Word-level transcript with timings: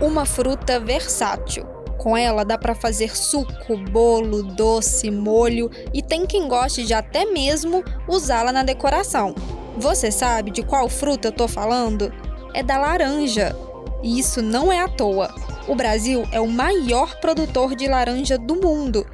uma 0.00 0.24
fruta 0.24 0.78
versátil. 0.78 1.64
Com 1.98 2.16
ela 2.16 2.44
dá 2.44 2.58
para 2.58 2.74
fazer 2.74 3.16
suco, 3.16 3.76
bolo, 3.90 4.42
doce, 4.42 5.10
molho 5.10 5.70
e 5.92 6.02
tem 6.02 6.26
quem 6.26 6.46
goste 6.46 6.84
de 6.84 6.94
até 6.94 7.24
mesmo 7.24 7.82
usá-la 8.06 8.52
na 8.52 8.62
decoração. 8.62 9.34
Você 9.78 10.10
sabe 10.10 10.50
de 10.50 10.62
qual 10.62 10.88
fruta 10.88 11.28
eu 11.28 11.32
tô 11.32 11.48
falando? 11.48 12.12
É 12.54 12.62
da 12.62 12.78
laranja. 12.78 13.56
E 14.02 14.18
isso 14.18 14.42
não 14.42 14.72
é 14.72 14.80
à 14.80 14.88
toa. 14.88 15.34
O 15.66 15.74
Brasil 15.74 16.26
é 16.30 16.40
o 16.40 16.46
maior 16.46 17.18
produtor 17.20 17.74
de 17.74 17.88
laranja 17.88 18.38
do 18.38 18.54
mundo. 18.54 19.06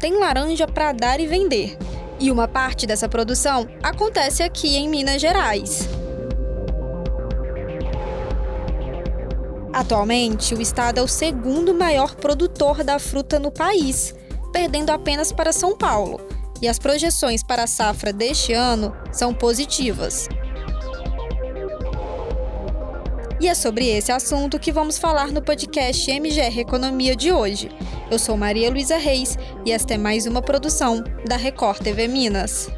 Tem 0.00 0.18
laranja 0.18 0.66
para 0.66 0.92
dar 0.92 1.20
e 1.20 1.26
vender. 1.26 1.76
E 2.18 2.30
uma 2.30 2.48
parte 2.48 2.86
dessa 2.86 3.08
produção 3.08 3.68
acontece 3.82 4.42
aqui 4.42 4.76
em 4.76 4.88
Minas 4.88 5.20
Gerais. 5.20 5.99
Atualmente, 9.80 10.54
o 10.54 10.60
estado 10.60 11.00
é 11.00 11.02
o 11.02 11.08
segundo 11.08 11.72
maior 11.72 12.14
produtor 12.14 12.84
da 12.84 12.98
fruta 12.98 13.38
no 13.38 13.50
país, 13.50 14.14
perdendo 14.52 14.90
apenas 14.90 15.32
para 15.32 15.54
São 15.54 15.74
Paulo. 15.74 16.20
E 16.60 16.68
as 16.68 16.78
projeções 16.78 17.42
para 17.42 17.62
a 17.62 17.66
safra 17.66 18.12
deste 18.12 18.52
ano 18.52 18.94
são 19.10 19.32
positivas. 19.32 20.28
E 23.40 23.48
é 23.48 23.54
sobre 23.54 23.88
esse 23.88 24.12
assunto 24.12 24.58
que 24.58 24.70
vamos 24.70 24.98
falar 24.98 25.28
no 25.28 25.40
podcast 25.40 26.10
MGR 26.10 26.58
Economia 26.58 27.16
de 27.16 27.32
hoje. 27.32 27.70
Eu 28.10 28.18
sou 28.18 28.36
Maria 28.36 28.70
Luísa 28.70 28.98
Reis 28.98 29.38
e 29.64 29.72
esta 29.72 29.94
é 29.94 29.98
mais 29.98 30.26
uma 30.26 30.42
produção 30.42 31.02
da 31.26 31.38
Record 31.38 31.78
TV 31.78 32.06
Minas. 32.06 32.68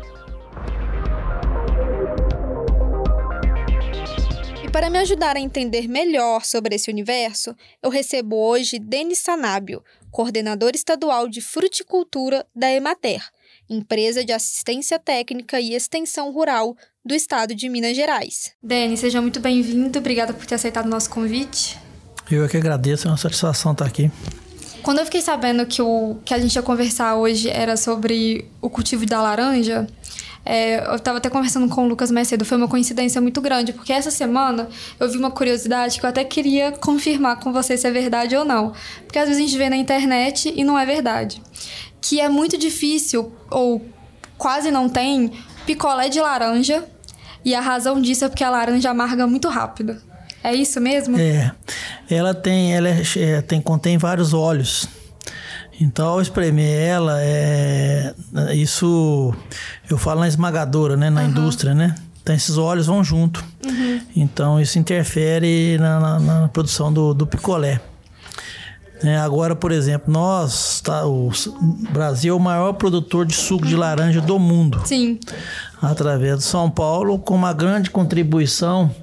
Para 4.73 4.89
me 4.89 4.99
ajudar 4.99 5.37
a 5.37 5.41
entender 5.41 5.87
melhor 5.87 6.47
sobre 6.47 6.75
esse 6.75 6.91
universo, 6.91 7.55
eu 7.83 7.91
recebo 7.91 8.37
hoje 8.37 8.79
Denis 8.79 9.19
Sanábio, 9.19 9.85
coordenador 10.11 10.73
estadual 10.75 11.29
de 11.29 11.43
fruticultura 11.43 12.47
da 12.57 12.73
Emater, 12.73 13.23
empresa 13.69 14.25
de 14.25 14.33
assistência 14.33 14.99
técnica 14.99 15.61
e 15.61 15.75
extensão 15.75 16.33
rural 16.33 16.75
do 17.05 17.15
estado 17.15 17.55
de 17.55 17.69
Minas 17.69 17.95
Gerais. 17.95 18.53
Denis, 18.63 19.01
seja 19.01 19.21
muito 19.21 19.41
bem-vindo. 19.41 19.99
Obrigada 19.99 20.33
por 20.33 20.47
ter 20.47 20.55
aceitado 20.55 20.87
o 20.87 20.91
nosso 20.91 21.11
convite. 21.11 21.79
Eu 22.31 22.45
é 22.45 22.49
que 22.49 22.57
agradeço, 22.57 23.07
é 23.07 23.11
uma 23.11 23.19
satisfação 23.19 23.73
estar 23.73 23.85
aqui. 23.85 24.11
Quando 24.83 24.99
eu 24.99 25.05
fiquei 25.05 25.21
sabendo 25.21 25.67
que 25.67 25.83
o 25.83 26.17
que 26.25 26.33
a 26.33 26.39
gente 26.39 26.57
ia 26.57 26.63
conversar 26.63 27.15
hoje 27.17 27.49
era 27.49 27.77
sobre 27.77 28.47
o 28.61 28.71
cultivo 28.71 29.05
da 29.05 29.21
laranja, 29.21 29.87
é, 30.45 30.85
eu 30.87 30.97
estava 30.97 31.19
até 31.19 31.31
conversando 31.31 31.69
com 31.69 31.85
o 31.85 31.89
Lucas 31.89 32.11
mais 32.11 32.29
cedo, 32.29 32.45
foi 32.45 32.59
uma 32.59 32.69
coincidência 32.69 33.21
muito 33.21 33.41
grande, 33.41 33.73
porque 33.73 33.93
essa 33.93 34.11
semana 34.11 34.69
eu 34.99 35.09
vi 35.09 35.17
uma 35.17 35.31
curiosidade 35.31 36.01
que 36.01 36.05
eu 36.05 36.11
até 36.11 36.25
queria 36.25 36.73
confirmar 36.73 37.39
com 37.39 37.53
você 37.53 37.77
se 37.77 37.87
é 37.87 37.91
verdade 37.91 38.35
ou 38.37 38.45
não. 38.45 38.73
Porque 39.07 39.19
às 39.19 39.29
vezes 39.29 39.43
a 39.43 39.47
gente 39.47 39.57
vê 39.57 39.69
na 39.69 39.77
internet 39.77 40.53
e 40.55 40.65
não 40.65 40.79
é 40.79 40.85
verdade. 40.85 41.41
Que 42.01 42.21
é 42.21 42.29
muito 42.29 42.59
difícil, 42.59 43.33
ou 43.51 43.87
quase 44.37 44.71
não 44.71 44.89
tem, 44.89 45.33
picolé 45.65 46.09
de 46.09 46.21
laranja. 46.21 46.85
E 47.45 47.55
a 47.55 47.61
razão 47.61 48.01
disso 48.01 48.25
é 48.25 48.29
porque 48.29 48.45
a 48.45 48.51
laranja 48.51 48.91
amarga 48.91 49.27
muito 49.27 49.49
rápido. 49.49 49.97
É 50.45 50.55
isso 50.55 50.81
mesmo? 50.81 51.17
É. 51.19 51.53
Ela 52.11 52.35
tem, 52.35 52.75
ela 52.75 52.89
é, 52.89 53.03
é, 53.17 53.43
tem, 53.43 53.61
contém 53.61 53.97
vários 53.97 54.35
óleos. 54.35 54.89
Então, 55.81 56.09
ao 56.09 56.21
espremer 56.21 56.79
ela, 56.79 57.17
é, 57.21 58.15
isso 58.55 59.35
eu 59.91 59.99
falo 59.99 60.21
na 60.21 60.29
esmagadora, 60.29 60.97
né? 60.97 61.11
Na 61.11 61.23
uhum. 61.23 61.29
indústria, 61.29 61.75
né? 61.75 61.95
Então, 62.23 62.35
esses 62.35 62.57
óleos 62.57 62.87
vão 62.87 63.03
junto. 63.03 63.45
Uhum. 63.67 64.01
Então, 64.15 64.61
isso 64.61 64.79
interfere 64.79 65.77
na, 65.79 65.99
na, 65.99 66.19
na 66.21 66.49
produção 66.49 66.93
do, 66.93 67.13
do 67.13 67.27
picolé. 67.27 67.81
É, 69.03 69.17
agora, 69.17 69.57
por 69.57 69.73
exemplo, 69.73 70.13
nós, 70.13 70.81
tá, 70.81 71.05
o 71.05 71.31
Brasil 71.91 72.33
é 72.33 72.37
o 72.37 72.41
maior 72.41 72.73
produtor 72.75 73.27
de 73.27 73.35
suco 73.35 73.67
de 73.67 73.75
laranja 73.75 74.21
do 74.21 74.39
mundo. 74.39 74.81
Sim. 74.85 75.19
Através 75.81 76.37
do 76.37 76.43
São 76.43 76.71
Paulo, 76.71 77.19
com 77.19 77.35
uma 77.35 77.53
grande 77.53 77.91
contribuição 77.91 78.95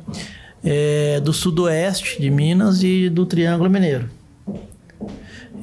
é, 0.64 1.20
do 1.20 1.34
sudoeste 1.34 2.22
de 2.22 2.30
Minas 2.30 2.82
e 2.82 3.10
do 3.10 3.26
Triângulo 3.26 3.70
Mineiro. 3.70 4.10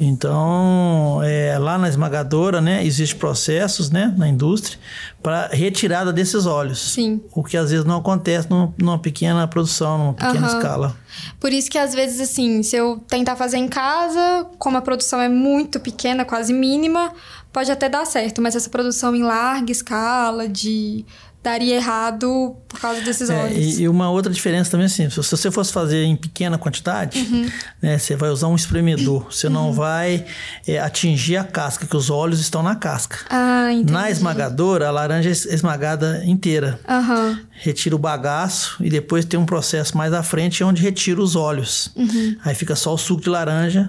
Então, 0.01 1.21
é, 1.25 1.59
lá 1.59 1.79
na 1.79 1.89
esmagadora, 1.89 2.61
né, 2.61 2.85
existem 2.85 3.19
processos, 3.19 3.91
né, 3.91 4.15
na 4.17 4.29
indústria 4.29 4.79
para 5.23 5.49
retirada 5.49 6.13
desses 6.13 6.47
óleos. 6.47 6.93
Sim. 6.93 7.21
O 7.35 7.43
que 7.43 7.57
às 7.57 7.71
vezes 7.71 7.85
não 7.85 7.99
acontece 7.99 8.49
numa, 8.49 8.73
numa 8.79 8.99
pequena 8.99 9.47
produção, 9.49 9.99
numa 9.99 10.15
pequena 10.15 10.49
uhum. 10.49 10.57
escala. 10.57 10.97
Por 11.41 11.53
isso 11.53 11.71
que 11.71 11.79
às 11.79 11.95
vezes 11.95 12.21
assim, 12.21 12.63
se 12.63 12.77
eu 12.77 12.99
tentar 13.09 13.37
fazer 13.37 13.57
em 13.57 13.69
casa, 13.69 14.47
como 14.59 14.77
a 14.77 14.83
produção 14.83 15.21
é 15.21 15.29
muito 15.29 15.81
pequena, 15.81 16.25
quase 16.25 16.53
mínima, 16.53 17.13
pode 17.53 17.73
até 17.73 17.89
dar 17.89 18.05
certo, 18.05 18.43
mas 18.43 18.55
essa 18.55 18.69
produção 18.69 19.17
em 19.17 19.23
larga 19.23 19.73
escala 19.73 20.47
de 20.47 21.07
daria 21.47 21.77
errado 21.77 22.57
por 22.67 22.81
causa 22.81 23.01
desses 23.03 23.31
é, 23.31 23.35
óleos. 23.35 23.79
E, 23.79 23.83
e, 23.83 23.89
uma 23.89 24.11
outra 24.11 24.33
diferença 24.33 24.69
também 24.69 24.87
assim, 24.87 25.09
se 25.09 25.17
você 25.17 25.49
fosse 25.49 25.73
fazer 25.73 26.03
em 26.03 26.17
pequena 26.17 26.59
quantidade, 26.59 27.21
uhum. 27.21 27.49
né, 27.81 27.99
você 27.99 28.17
vai 28.17 28.31
usar 28.31 28.49
um 28.49 28.57
espremedor, 28.57 29.29
você 29.31 29.47
uhum. 29.47 29.53
não 29.53 29.73
vai 29.73 30.25
é, 30.67 30.81
atingir 30.81 31.37
a 31.37 31.45
casca, 31.45 31.87
que 31.87 31.97
os 31.97 32.11
óleos 32.11 32.41
estão 32.41 32.65
na 32.65 32.75
casca. 32.75 33.19
Ah, 33.31 33.73
entendi. 33.73 33.93
Na 33.93 34.11
esmagadora, 34.11 34.89
a 34.89 34.91
laranja 34.91 35.29
é 35.29 35.33
esmagada 35.33 36.21
inteira. 36.25 36.81
Uhum. 36.89 37.39
Retira 37.53 37.95
o 37.95 37.99
bagaço 37.99 38.77
e 38.81 38.91
depois 38.91 39.25
tem 39.25 39.39
um 39.39 39.47
processo 39.47 39.97
mais 39.97 40.13
à 40.13 40.25
frente 40.25 40.65
onde 40.65 40.83
retira 40.83 41.23
os 41.23 41.37
óleos. 41.37 41.93
Uhum. 41.95 42.37
Aí 42.45 42.57
fica 42.57 42.75
só 42.75 42.93
o 42.93 42.99
suco 42.99 43.23
de 43.23 43.31
laranja 43.31 43.89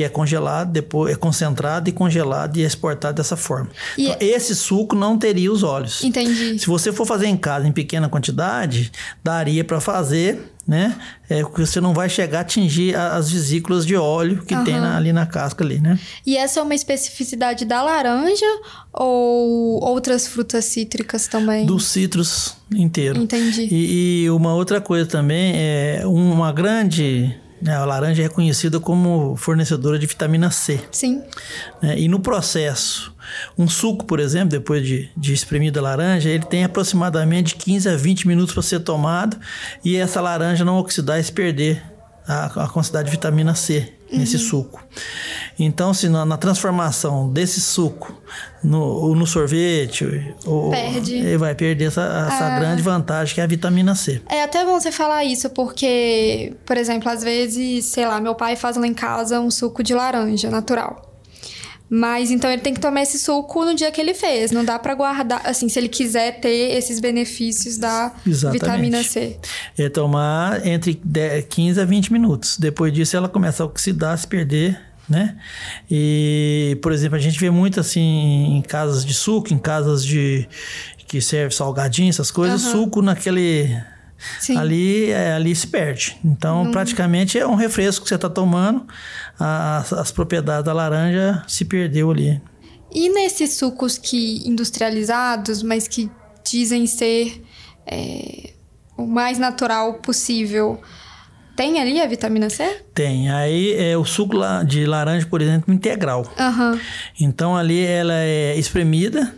que 0.00 0.04
é 0.04 0.08
congelado, 0.08 0.72
depois 0.72 1.12
é 1.12 1.14
concentrado 1.14 1.90
e 1.90 1.92
congelado 1.92 2.56
e 2.56 2.62
é 2.62 2.66
exportado 2.66 3.16
dessa 3.16 3.36
forma. 3.36 3.68
Então, 3.98 4.16
esse 4.18 4.56
suco 4.56 4.96
não 4.96 5.18
teria 5.18 5.52
os 5.52 5.62
óleos. 5.62 6.02
Entendi. 6.02 6.58
Se 6.58 6.66
você 6.66 6.90
for 6.90 7.04
fazer 7.04 7.26
em 7.26 7.36
casa 7.36 7.68
em 7.68 7.72
pequena 7.72 8.08
quantidade, 8.08 8.90
daria 9.22 9.62
para 9.62 9.78
fazer, 9.78 10.40
né? 10.66 10.96
É, 11.28 11.42
porque 11.42 11.66
você 11.66 11.82
não 11.82 11.92
vai 11.92 12.08
chegar 12.08 12.38
a 12.38 12.40
atingir 12.40 12.96
as 12.96 13.30
vesículas 13.30 13.84
de 13.84 13.94
óleo 13.94 14.42
que 14.46 14.54
uhum. 14.54 14.64
tem 14.64 14.80
na, 14.80 14.96
ali 14.96 15.12
na 15.12 15.26
casca 15.26 15.62
ali, 15.62 15.78
né? 15.78 15.98
E 16.24 16.34
essa 16.34 16.60
é 16.60 16.62
uma 16.62 16.74
especificidade 16.74 17.66
da 17.66 17.82
laranja 17.82 18.46
ou 18.94 19.84
outras 19.84 20.26
frutas 20.26 20.64
cítricas 20.64 21.26
também? 21.26 21.66
Dos 21.66 21.84
citros 21.84 22.56
inteiro. 22.74 23.20
Entendi. 23.20 23.68
E, 23.70 24.22
e 24.22 24.30
uma 24.30 24.54
outra 24.54 24.80
coisa 24.80 25.04
também 25.04 25.52
é 25.56 26.00
uma 26.06 26.50
grande 26.52 27.38
né, 27.60 27.74
a 27.74 27.84
laranja 27.84 28.22
é 28.22 28.24
reconhecida 28.24 28.80
como 28.80 29.36
fornecedora 29.36 29.98
de 29.98 30.06
vitamina 30.06 30.50
C. 30.50 30.80
Sim. 30.90 31.22
Né, 31.82 31.98
e 31.98 32.08
no 32.08 32.20
processo, 32.20 33.14
um 33.56 33.68
suco, 33.68 34.04
por 34.04 34.20
exemplo, 34.20 34.50
depois 34.50 34.86
de, 34.86 35.10
de 35.16 35.32
espremido 35.32 35.78
a 35.78 35.82
laranja, 35.82 36.28
ele 36.28 36.44
tem 36.44 36.64
aproximadamente 36.64 37.56
15 37.56 37.88
a 37.88 37.96
20 37.96 38.28
minutos 38.28 38.54
para 38.54 38.62
ser 38.62 38.80
tomado 38.80 39.36
e 39.84 39.96
essa 39.96 40.20
laranja 40.20 40.64
não 40.64 40.78
oxidar 40.78 41.18
e 41.18 41.24
se 41.24 41.32
perder 41.32 41.82
a, 42.30 42.64
a 42.64 42.68
quantidade 42.68 43.06
de 43.06 43.10
vitamina 43.10 43.54
C 43.54 43.92
nesse 44.12 44.36
uhum. 44.36 44.42
suco. 44.42 44.84
Então, 45.58 45.92
se 45.92 46.08
na, 46.08 46.24
na, 46.24 46.36
transformação 46.36 47.28
desse 47.28 47.60
suco 47.60 48.14
no, 48.62 49.14
no 49.14 49.26
sorvete, 49.26 50.34
ou, 50.46 50.70
Perde. 50.70 51.14
ele 51.14 51.38
vai 51.38 51.54
perder 51.54 51.86
essa, 51.86 52.02
essa 52.02 52.46
ah. 52.46 52.58
grande 52.58 52.82
vantagem 52.82 53.34
que 53.34 53.40
é 53.40 53.44
a 53.44 53.46
vitamina 53.46 53.94
C. 53.94 54.22
É 54.28 54.42
até 54.42 54.64
bom 54.64 54.78
você 54.78 54.92
falar 54.92 55.24
isso, 55.24 55.50
porque, 55.50 56.54
por 56.64 56.76
exemplo, 56.76 57.08
às 57.08 57.22
vezes, 57.22 57.86
sei 57.86 58.06
lá, 58.06 58.20
meu 58.20 58.34
pai 58.34 58.56
faz 58.56 58.76
lá 58.76 58.86
em 58.86 58.94
casa 58.94 59.40
um 59.40 59.50
suco 59.50 59.82
de 59.82 59.94
laranja 59.94 60.50
natural. 60.50 61.09
Mas 61.90 62.30
então 62.30 62.48
ele 62.48 62.62
tem 62.62 62.72
que 62.72 62.78
tomar 62.78 63.02
esse 63.02 63.18
suco 63.18 63.64
no 63.64 63.74
dia 63.74 63.90
que 63.90 64.00
ele 64.00 64.14
fez. 64.14 64.52
Não 64.52 64.64
dá 64.64 64.78
para 64.78 64.94
guardar, 64.94 65.42
assim, 65.44 65.68
se 65.68 65.76
ele 65.76 65.88
quiser 65.88 66.40
ter 66.40 66.76
esses 66.76 67.00
benefícios 67.00 67.76
da 67.76 68.12
Exatamente. 68.24 68.62
vitamina 68.62 69.02
C. 69.02 69.36
É 69.76 69.88
tomar 69.88 70.64
entre 70.64 71.00
15 71.48 71.80
a 71.80 71.84
20 71.84 72.12
minutos. 72.12 72.56
Depois 72.56 72.92
disso 72.92 73.16
ela 73.16 73.28
começa 73.28 73.64
a 73.64 73.66
oxidar, 73.66 74.16
se 74.16 74.26
perder 74.26 74.80
né? 75.10 75.36
E, 75.90 76.78
por 76.80 76.92
exemplo, 76.92 77.16
a 77.16 77.20
gente 77.20 77.36
vê 77.40 77.50
muito 77.50 77.80
assim 77.80 78.56
em 78.56 78.62
casas 78.62 79.04
de 79.04 79.12
suco, 79.12 79.52
em 79.52 79.58
casas 79.58 80.06
de 80.06 80.48
que 81.08 81.20
serve 81.20 81.52
salgadinho, 81.52 82.08
essas 82.08 82.30
coisas, 82.30 82.64
uhum. 82.66 82.70
suco 82.70 83.02
naquele 83.02 83.76
Sim. 84.38 84.56
ali 84.56 85.10
é, 85.10 85.32
ali 85.32 85.54
se 85.54 85.66
perde. 85.66 86.18
Então, 86.24 86.64
Não... 86.64 86.70
praticamente 86.70 87.38
é 87.38 87.46
um 87.46 87.54
refresco 87.54 88.02
que 88.04 88.08
você 88.08 88.14
está 88.16 88.28
tomando, 88.28 88.86
as, 89.38 89.92
as 89.92 90.12
propriedades 90.12 90.64
da 90.64 90.72
laranja 90.72 91.42
se 91.46 91.64
perdeu 91.64 92.10
ali. 92.10 92.40
E 92.92 93.08
nesses 93.08 93.56
sucos 93.56 93.96
que 93.96 94.46
industrializados, 94.46 95.62
mas 95.62 95.86
que 95.86 96.10
dizem 96.44 96.86
ser 96.86 97.42
é, 97.86 98.52
o 98.96 99.06
mais 99.06 99.38
natural 99.38 99.94
possível, 99.94 100.80
tem 101.56 101.80
ali 101.80 102.00
a 102.00 102.06
vitamina 102.06 102.50
C? 102.50 102.64
Tem. 102.94 103.30
Aí 103.30 103.74
é 103.74 103.96
o 103.96 104.04
suco 104.04 104.36
de 104.66 104.86
laranja, 104.86 105.26
por 105.26 105.40
exemplo, 105.40 105.72
integral. 105.72 106.22
Uhum. 106.38 106.80
Então 107.20 107.56
ali 107.56 107.84
ela 107.84 108.14
é 108.14 108.58
espremida, 108.58 109.34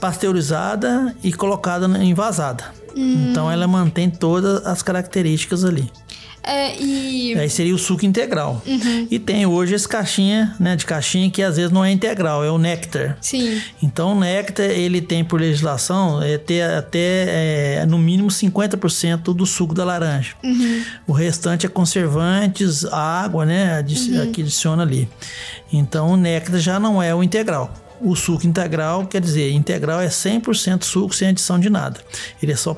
pasteurizada 0.00 1.14
e 1.22 1.32
colocada 1.32 1.86
envasada. 2.02 2.64
Hum. 2.96 3.28
Então 3.30 3.50
ela 3.50 3.66
mantém 3.66 4.10
todas 4.10 4.64
as 4.66 4.82
características 4.82 5.64
ali. 5.64 5.90
É, 6.42 6.76
e... 6.80 7.38
Aí 7.38 7.48
seria 7.48 7.74
o 7.74 7.78
suco 7.78 8.04
integral. 8.04 8.60
Uhum. 8.66 9.06
E 9.10 9.18
tem 9.18 9.46
hoje 9.46 9.74
esse 9.74 9.86
caixinha, 9.86 10.54
né, 10.58 10.74
de 10.74 10.84
caixinha 10.84 11.30
que 11.30 11.42
às 11.42 11.56
vezes 11.56 11.70
não 11.70 11.84
é 11.84 11.92
integral, 11.92 12.44
é 12.44 12.50
o 12.50 12.58
néctar. 12.58 13.16
Sim. 13.20 13.62
Então 13.80 14.12
o 14.12 14.18
néctar, 14.18 14.66
ele 14.66 15.00
tem 15.00 15.24
por 15.24 15.40
legislação 15.40 16.20
é 16.20 16.36
ter 16.36 16.62
até 16.62 17.78
é, 17.78 17.86
no 17.86 17.96
mínimo 17.96 18.28
50% 18.28 19.34
do 19.34 19.46
suco 19.46 19.72
da 19.72 19.84
laranja. 19.84 20.34
Uhum. 20.42 20.82
O 21.06 21.12
restante 21.12 21.64
é 21.64 21.68
conservantes, 21.68 22.84
água, 22.86 23.46
né, 23.46 23.78
uhum. 23.78 24.32
que 24.32 24.42
adiciona 24.42 24.82
ali. 24.82 25.08
Então 25.72 26.10
o 26.10 26.16
néctar 26.16 26.58
já 26.58 26.80
não 26.80 27.00
é 27.00 27.14
o 27.14 27.22
integral. 27.22 27.72
O 28.02 28.16
suco 28.16 28.46
integral, 28.46 29.06
quer 29.06 29.20
dizer, 29.20 29.52
integral 29.52 30.00
é 30.00 30.08
100% 30.08 30.82
suco 30.82 31.14
sem 31.14 31.28
adição 31.28 31.58
de 31.58 31.70
nada. 31.70 32.00
Ele 32.42 32.52
é 32.52 32.56
só 32.56 32.74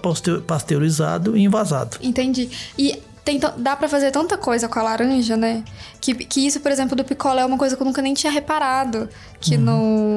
pasteurizado 0.46 1.36
e 1.36 1.42
envasado. 1.42 1.96
Entendi. 2.02 2.50
E 2.78 3.00
tem, 3.24 3.40
dá 3.56 3.74
para 3.74 3.88
fazer 3.88 4.10
tanta 4.10 4.36
coisa 4.36 4.68
com 4.68 4.78
a 4.78 4.82
laranja, 4.82 5.34
né? 5.34 5.64
Que, 5.98 6.14
que 6.14 6.46
isso, 6.46 6.60
por 6.60 6.70
exemplo, 6.70 6.94
do 6.94 7.02
picolé 7.02 7.40
é 7.40 7.44
uma 7.46 7.56
coisa 7.56 7.74
que 7.74 7.80
eu 7.80 7.86
nunca 7.86 8.02
nem 8.02 8.12
tinha 8.12 8.30
reparado. 8.30 9.08
Que 9.40 9.56
uhum. 9.56 9.62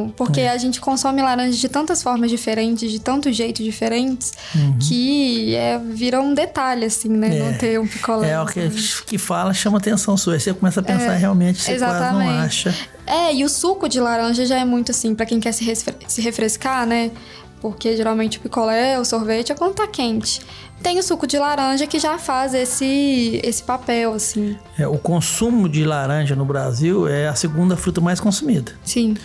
no. 0.07 0.13
Porque 0.17 0.41
é. 0.41 0.49
a 0.49 0.57
gente 0.57 0.81
consome 0.81 1.21
laranja 1.21 1.57
de 1.57 1.69
tantas 1.69 2.03
formas 2.03 2.29
diferentes, 2.29 2.91
de 2.91 2.99
tantos 2.99 3.33
jeitos 3.33 3.63
diferentes, 3.63 4.33
uhum. 4.53 4.77
que 4.79 5.55
é, 5.55 5.79
vira 5.79 6.21
um 6.21 6.33
detalhe, 6.33 6.85
assim, 6.85 7.07
né? 7.07 7.37
É. 7.37 7.39
Não 7.39 7.53
ter 7.57 7.79
um 7.79 7.87
picolé. 7.87 8.31
É 8.31 8.41
o 8.41 8.45
que, 8.45 8.69
que 9.05 9.17
fala, 9.17 9.53
chama 9.53 9.77
atenção 9.77 10.17
sua. 10.17 10.33
Aí 10.33 10.39
você 10.41 10.53
começa 10.53 10.81
a 10.81 10.83
pensar 10.83 11.13
é, 11.13 11.17
realmente, 11.17 11.61
você 11.61 11.71
exatamente. 11.71 12.25
quase 12.25 12.25
não 12.25 12.45
acha. 12.45 12.75
É, 13.05 13.33
e 13.33 13.45
o 13.45 13.49
suco 13.49 13.87
de 13.87 14.01
laranja 14.01 14.45
já 14.45 14.57
é 14.59 14.65
muito 14.65 14.91
assim, 14.91 15.15
para 15.15 15.25
quem 15.25 15.39
quer 15.39 15.53
se, 15.53 15.65
se 16.09 16.21
refrescar, 16.21 16.85
né? 16.85 17.09
Porque 17.61 17.95
geralmente 17.97 18.37
o 18.37 18.41
picolé, 18.41 18.99
o 18.99 19.05
sorvete 19.05 19.51
é 19.51 19.55
quando 19.55 19.73
tá 19.73 19.87
quente. 19.87 20.41
Tem 20.81 20.99
o 20.99 21.03
suco 21.03 21.25
de 21.25 21.39
laranja 21.39 21.87
que 21.87 21.97
já 21.97 22.19
faz 22.19 22.53
esse, 22.53 23.41
esse 23.43 23.63
papel, 23.63 24.13
assim. 24.13 24.55
É, 24.77 24.87
o 24.87 24.97
consumo 24.97 25.67
de 25.67 25.83
laranja 25.83 26.35
no 26.35 26.45
Brasil 26.45 27.07
é 27.07 27.27
a 27.27 27.33
segunda 27.33 27.75
fruta 27.75 27.99
mais 27.99 28.19
consumida. 28.19 28.73
Sim. 28.83 29.15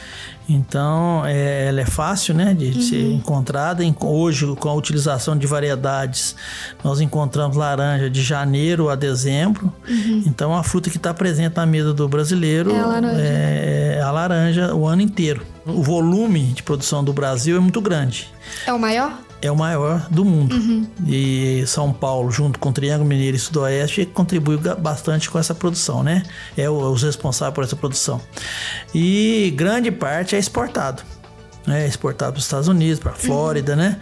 Então, 0.49 1.25
é, 1.27 1.69
ela 1.69 1.83
é 1.83 1.85
fácil 1.85 2.35
né, 2.35 2.55
de 2.55 2.67
uhum. 2.67 2.81
ser 2.81 3.13
encontrada. 3.13 3.83
Hoje, 4.01 4.47
com 4.57 4.69
a 4.69 4.75
utilização 4.75 5.37
de 5.37 5.47
variedades, 5.47 6.35
nós 6.83 7.01
encontramos 7.01 7.57
laranja 7.57 8.09
de 8.09 8.23
janeiro 8.23 8.89
a 8.89 8.95
dezembro. 8.95 9.73
Uhum. 9.87 10.25
Então, 10.27 10.55
a 10.55 10.63
fruta 10.63 10.91
que 10.91 10.97
está 10.97 11.13
presente 11.13 11.57
na 11.57 11.67
mesa 11.67 11.93
do 11.93 12.09
brasileiro 12.09 12.73
é 12.73 12.81
a. 12.81 13.01
É, 13.19 13.97
é 13.99 14.03
a 14.03 14.11
laranja 14.11 14.75
o 14.75 14.87
ano 14.87 15.03
inteiro. 15.03 15.52
O 15.65 15.83
volume 15.83 16.45
de 16.53 16.63
produção 16.63 17.05
do 17.05 17.13
Brasil 17.13 17.57
é 17.57 17.61
muito 17.61 17.81
grande. 17.81 18.29
É 18.67 18.73
o 18.73 18.79
maior? 18.79 19.19
é 19.43 19.51
o 19.51 19.57
maior 19.57 20.07
do 20.09 20.25
mundo. 20.25 20.55
Uhum. 20.55 20.87
E 21.05 21.65
São 21.67 21.93
Paulo, 21.93 22.31
junto 22.31 22.61
com 22.61 22.69
o 22.69 22.73
Triângulo 22.73 23.09
Mineiro 23.09 23.37
e 23.37 23.41
Sudoeste, 23.41 24.07
contribui 24.07 24.57
bastante 24.57 25.29
com 25.29 25.37
essa 25.37 25.53
produção, 25.53 26.05
né? 26.05 26.23
É 26.57 26.71
os 26.71 27.03
responsáveis 27.03 27.53
por 27.53 27.65
essa 27.65 27.75
produção. 27.75 28.21
E 28.95 29.53
grande 29.57 29.91
parte 29.91 30.37
é 30.37 30.39
exportado 30.39 31.03
é 31.69 31.87
exportado 31.87 32.33
para 32.33 32.39
os 32.39 32.45
Estados 32.45 32.69
Unidos, 32.69 32.99
para 32.99 33.13
a 33.13 33.15
Flórida, 33.15 33.73
uhum. 33.73 33.79
né? 33.79 34.01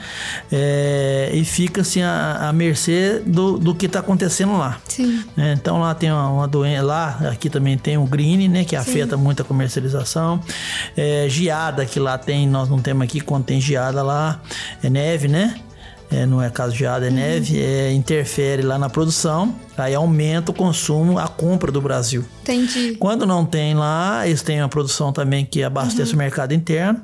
É, 0.51 1.31
e 1.35 1.45
fica 1.45 1.83
assim 1.83 2.03
à, 2.03 2.51
mercê 2.55 3.21
do, 3.27 3.59
do 3.59 3.75
que 3.75 3.87
está 3.87 4.01
acontecendo 4.01 4.57
lá. 4.57 4.79
Sim. 4.89 5.23
É, 5.37 5.53
então 5.53 5.79
lá 5.79 5.95
tem 5.95 6.11
uma, 6.11 6.29
uma, 6.31 6.49
doença, 6.49 6.83
lá 6.83 7.19
aqui 7.31 7.51
também 7.51 7.77
tem 7.77 7.99
o 7.99 8.05
green, 8.05 8.49
né? 8.49 8.65
Que 8.65 8.71
Sim. 8.71 8.77
afeta 8.77 9.17
muito 9.17 9.43
a 9.43 9.45
comercialização. 9.45 10.41
É, 10.97 11.27
geada 11.29 11.85
que 11.85 12.01
lá 12.01 12.17
tem, 12.17 12.49
nós 12.49 12.69
não 12.69 12.81
temos 12.81 13.05
aqui, 13.05 13.21
quando 13.21 13.45
tem 13.45 13.61
geada 13.61 14.03
lá, 14.03 14.41
é 14.83 14.89
neve, 14.89 15.29
né? 15.29 15.61
É, 16.11 16.27
não 16.27 16.43
é 16.43 16.51
caso 16.51 16.73
de 16.73 16.81
geada, 16.81 17.07
é 17.07 17.09
uhum. 17.09 17.15
neve, 17.15 17.61
é, 17.61 17.93
interfere 17.93 18.63
lá 18.63 18.79
na 18.79 18.91
produção, 18.91 19.55
aí 19.79 19.95
aumenta 19.95 20.51
o 20.51 20.55
consumo, 20.55 21.19
a 21.19 21.29
compra 21.29 21.71
do 21.71 21.81
Brasil. 21.81 22.25
Entendi. 22.43 22.97
Quando 22.99 23.25
não 23.25 23.47
tem 23.47 23.75
lá, 23.75 24.27
eles 24.27 24.43
têm 24.43 24.61
uma 24.61 24.69
produção 24.69 25.13
também 25.13 25.45
que 25.45 25.63
abastece 25.63 26.11
uhum. 26.11 26.17
o 26.17 26.19
mercado 26.19 26.53
interno, 26.53 27.01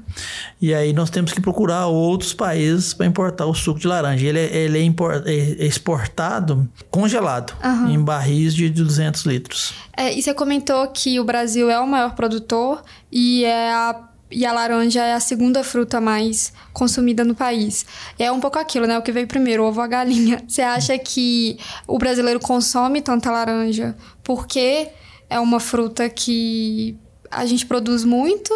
e 0.60 0.74
aí 0.74 0.92
nós 0.92 1.08
temos 1.08 1.32
que 1.32 1.40
procurar 1.40 1.86
outros 1.86 2.32
países 2.32 2.92
para 2.92 3.06
importar 3.06 3.46
o 3.46 3.54
suco 3.54 3.78
de 3.78 3.86
laranja. 3.86 4.26
Ele 4.26 4.40
é, 4.40 4.56
ele 4.56 4.78
é, 4.78 4.82
import, 4.82 5.24
é, 5.26 5.32
é 5.32 5.66
exportado 5.66 6.68
congelado, 6.90 7.54
uhum. 7.64 7.90
em 7.90 8.00
barris 8.00 8.54
de 8.54 8.68
200 8.68 9.22
litros. 9.24 9.74
É, 9.96 10.12
e 10.12 10.22
você 10.22 10.34
comentou 10.34 10.86
que 10.88 11.18
o 11.20 11.24
Brasil 11.24 11.70
é 11.70 11.78
o 11.78 11.86
maior 11.86 12.14
produtor 12.14 12.82
e 13.10 13.44
é 13.44 13.72
a 13.72 13.94
e 14.30 14.44
a 14.44 14.52
laranja 14.52 15.04
é 15.04 15.14
a 15.14 15.20
segunda 15.20 15.62
fruta 15.62 16.00
mais 16.00 16.52
consumida 16.72 17.24
no 17.24 17.34
país. 17.34 17.86
É 18.18 18.30
um 18.30 18.40
pouco 18.40 18.58
aquilo, 18.58 18.86
né? 18.86 18.98
O 18.98 19.02
que 19.02 19.12
veio 19.12 19.26
primeiro, 19.26 19.62
o 19.62 19.66
ovo 19.66 19.80
a 19.80 19.86
galinha. 19.86 20.42
Você 20.48 20.62
acha 20.62 20.98
que 20.98 21.58
o 21.86 21.98
brasileiro 21.98 22.40
consome 22.40 23.00
tanta 23.00 23.30
laranja 23.30 23.96
porque 24.24 24.88
é 25.30 25.38
uma 25.38 25.60
fruta 25.60 26.08
que 26.08 26.98
a 27.30 27.46
gente 27.46 27.66
produz 27.66 28.04
muito? 28.04 28.52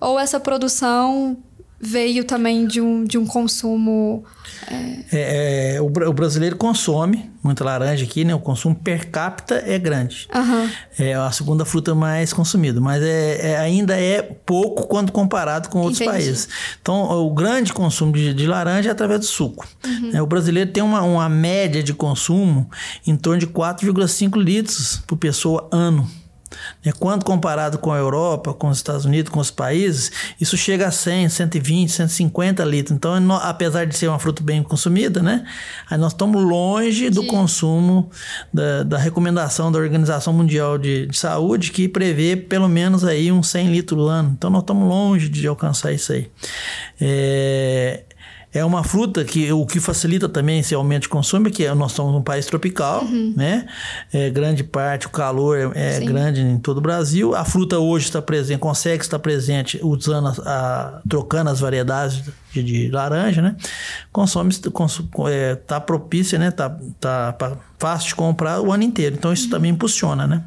Ou 0.00 0.18
essa 0.18 0.40
produção 0.40 1.36
veio 1.84 2.24
também 2.24 2.64
de 2.64 2.80
um, 2.80 3.02
de 3.02 3.18
um 3.18 3.26
consumo. 3.26 4.24
É... 4.70 4.74
É, 5.12 5.74
é, 5.74 5.80
o, 5.80 5.86
o, 5.86 6.12
brasileiro 6.12 6.56
consome 6.56 7.28
muita 7.42 7.64
laranja 7.64 8.04
aqui, 8.04 8.24
né? 8.24 8.32
O 8.32 8.38
consumo 8.38 8.74
per 8.74 9.10
capita 9.10 9.62
é 9.66 9.76
grande. 9.78 10.28
Uhum. 10.32 10.70
É 10.96 11.14
a 11.14 11.30
segunda 11.32 11.64
fruta 11.64 11.92
mais 11.92 12.32
consumida, 12.32 12.80
mas 12.80 13.02
é, 13.02 13.50
é, 13.50 13.58
ainda 13.58 13.98
é 13.98 14.22
pouco 14.22 14.86
quando 14.86 15.10
comparado 15.10 15.68
com 15.68 15.80
outros 15.80 16.00
Entendi. 16.00 16.12
países. 16.16 16.48
Então, 16.80 17.10
o 17.10 17.34
grande 17.34 17.72
consumo 17.72 18.12
de, 18.12 18.32
de 18.32 18.46
laranja 18.46 18.90
é 18.90 18.92
através 18.92 19.20
do 19.20 19.26
suco. 19.26 19.66
Uhum. 19.84 20.10
É, 20.14 20.22
o 20.22 20.26
brasileiro 20.26 20.70
tem 20.70 20.82
uma, 20.82 21.02
uma 21.02 21.28
média 21.28 21.82
de 21.82 21.92
consumo 21.92 22.70
em 23.04 23.16
torno 23.16 23.40
de 23.40 23.48
4,5 23.48 24.40
litros 24.40 25.02
por 25.06 25.16
pessoa 25.16 25.68
ano. 25.72 26.08
Né? 26.84 26.92
Quando 26.98 27.24
comparado 27.24 27.78
com 27.78 27.92
a 27.92 27.98
Europa, 27.98 28.52
com 28.52 28.68
os 28.68 28.78
Estados 28.78 29.04
Unidos, 29.04 29.32
com 29.32 29.40
os 29.40 29.50
países, 29.50 30.10
isso 30.40 30.56
chega 30.56 30.88
a 30.88 30.90
100, 30.90 31.28
120, 31.28 31.90
150 31.90 32.64
litros. 32.64 32.96
Então, 32.96 33.32
apesar 33.36 33.86
de 33.86 33.96
ser 33.96 34.08
uma 34.08 34.18
fruta 34.18 34.42
bem 34.42 34.62
consumida, 34.62 35.22
né? 35.22 35.44
Aí 35.90 35.98
nós 35.98 36.12
estamos 36.12 36.42
longe 36.42 37.10
do 37.10 37.22
Sim. 37.22 37.28
consumo 37.28 38.10
da, 38.52 38.82
da, 38.82 38.98
recomendação 38.98 39.70
da 39.70 39.78
Organização 39.78 40.32
Mundial 40.32 40.78
de, 40.78 41.06
de, 41.06 41.16
Saúde, 41.16 41.70
que 41.70 41.88
prevê 41.88 42.36
pelo 42.36 42.68
menos 42.68 43.04
aí 43.04 43.30
uns 43.30 43.48
100 43.48 43.70
litros 43.70 43.98
no 43.98 44.06
ano. 44.06 44.34
Então, 44.36 44.50
nós 44.50 44.62
estamos 44.62 44.88
longe 44.88 45.28
de 45.28 45.46
alcançar 45.46 45.92
isso 45.92 46.12
aí. 46.12 46.30
É, 47.00 48.04
é 48.52 48.64
uma 48.64 48.84
fruta 48.84 49.24
que 49.24 49.50
o 49.50 49.64
que 49.64 49.80
facilita 49.80 50.28
também 50.28 50.60
esse 50.60 50.74
aumento 50.74 51.02
de 51.02 51.08
consumo 51.08 51.48
é 51.48 51.50
que 51.50 51.68
nós 51.74 51.92
somos 51.92 52.14
um 52.14 52.22
país 52.22 52.44
tropical, 52.46 53.02
uhum. 53.04 53.32
né? 53.34 53.66
É, 54.12 54.28
grande 54.28 54.62
parte, 54.62 55.06
o 55.06 55.10
calor 55.10 55.72
é, 55.74 55.96
é 55.96 56.00
grande 56.00 56.42
em 56.42 56.58
todo 56.58 56.78
o 56.78 56.80
Brasil. 56.80 57.34
A 57.34 57.44
fruta 57.44 57.78
hoje 57.78 58.06
está 58.06 58.20
presente, 58.20 58.58
consegue 58.58 59.02
estar 59.02 59.18
presente 59.18 59.80
usando, 59.82 60.28
a, 60.28 60.32
a, 60.44 61.00
trocando 61.08 61.48
as 61.48 61.60
variedades 61.60 62.22
de, 62.52 62.62
de 62.62 62.90
laranja, 62.90 63.40
né? 63.40 63.56
Consome, 64.12 64.54
consome 64.72 65.08
é, 65.30 65.54
tá 65.54 65.80
propícia, 65.80 66.38
né? 66.38 66.50
Tá, 66.50 66.76
tá 67.00 67.56
fácil 67.82 68.10
de 68.10 68.14
comprar 68.14 68.60
o 68.60 68.70
ano 68.70 68.84
inteiro. 68.84 69.16
Então 69.18 69.32
isso 69.32 69.50
também 69.50 69.72
impulsiona, 69.72 70.24
né? 70.24 70.44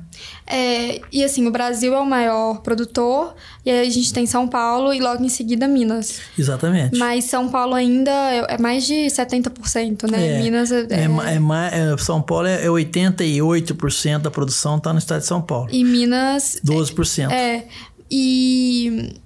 É, 0.48 1.02
e 1.12 1.22
assim, 1.22 1.46
o 1.46 1.52
Brasil 1.52 1.94
é 1.94 2.00
o 2.00 2.06
maior 2.06 2.62
produtor, 2.62 3.36
e 3.66 3.70
aí 3.70 3.86
a 3.86 3.92
gente 3.92 4.14
tem 4.14 4.26
São 4.26 4.48
Paulo 4.48 4.94
e 4.94 5.02
logo 5.02 5.22
em 5.22 5.28
seguida 5.28 5.68
Minas. 5.68 6.22
Exatamente. 6.40 6.98
Mas 6.98 7.26
São 7.26 7.50
Paulo 7.50 7.74
ainda 7.74 8.12
é, 8.12 8.56
é 8.56 8.58
mais 8.58 8.88
de 8.88 9.08
70%, 9.08 10.10
né? 10.10 10.40
É, 10.40 10.42
Minas 10.42 10.72
é. 10.72 10.88
é, 10.90 11.02
é, 11.02 11.94
é 11.94 11.98
São 11.98 12.22
Paulo 12.22 12.48
é 12.48 12.66
88% 12.66 14.20
da 14.20 14.32
produção 14.32 14.78
está 14.78 14.94
no 14.94 15.00
estado 15.00 15.20
de 15.20 15.28
São 15.28 15.42
Paulo. 15.42 15.68
E 15.70 15.84
Minas. 15.84 16.58
12%. 16.66 17.32
É. 17.32 17.66
E. 18.10 19.20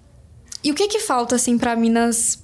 E 0.64 0.72
o 0.72 0.74
que 0.74 0.88
que 0.88 1.00
falta, 1.00 1.36
assim, 1.36 1.58
para 1.58 1.74
Minas 1.76 2.44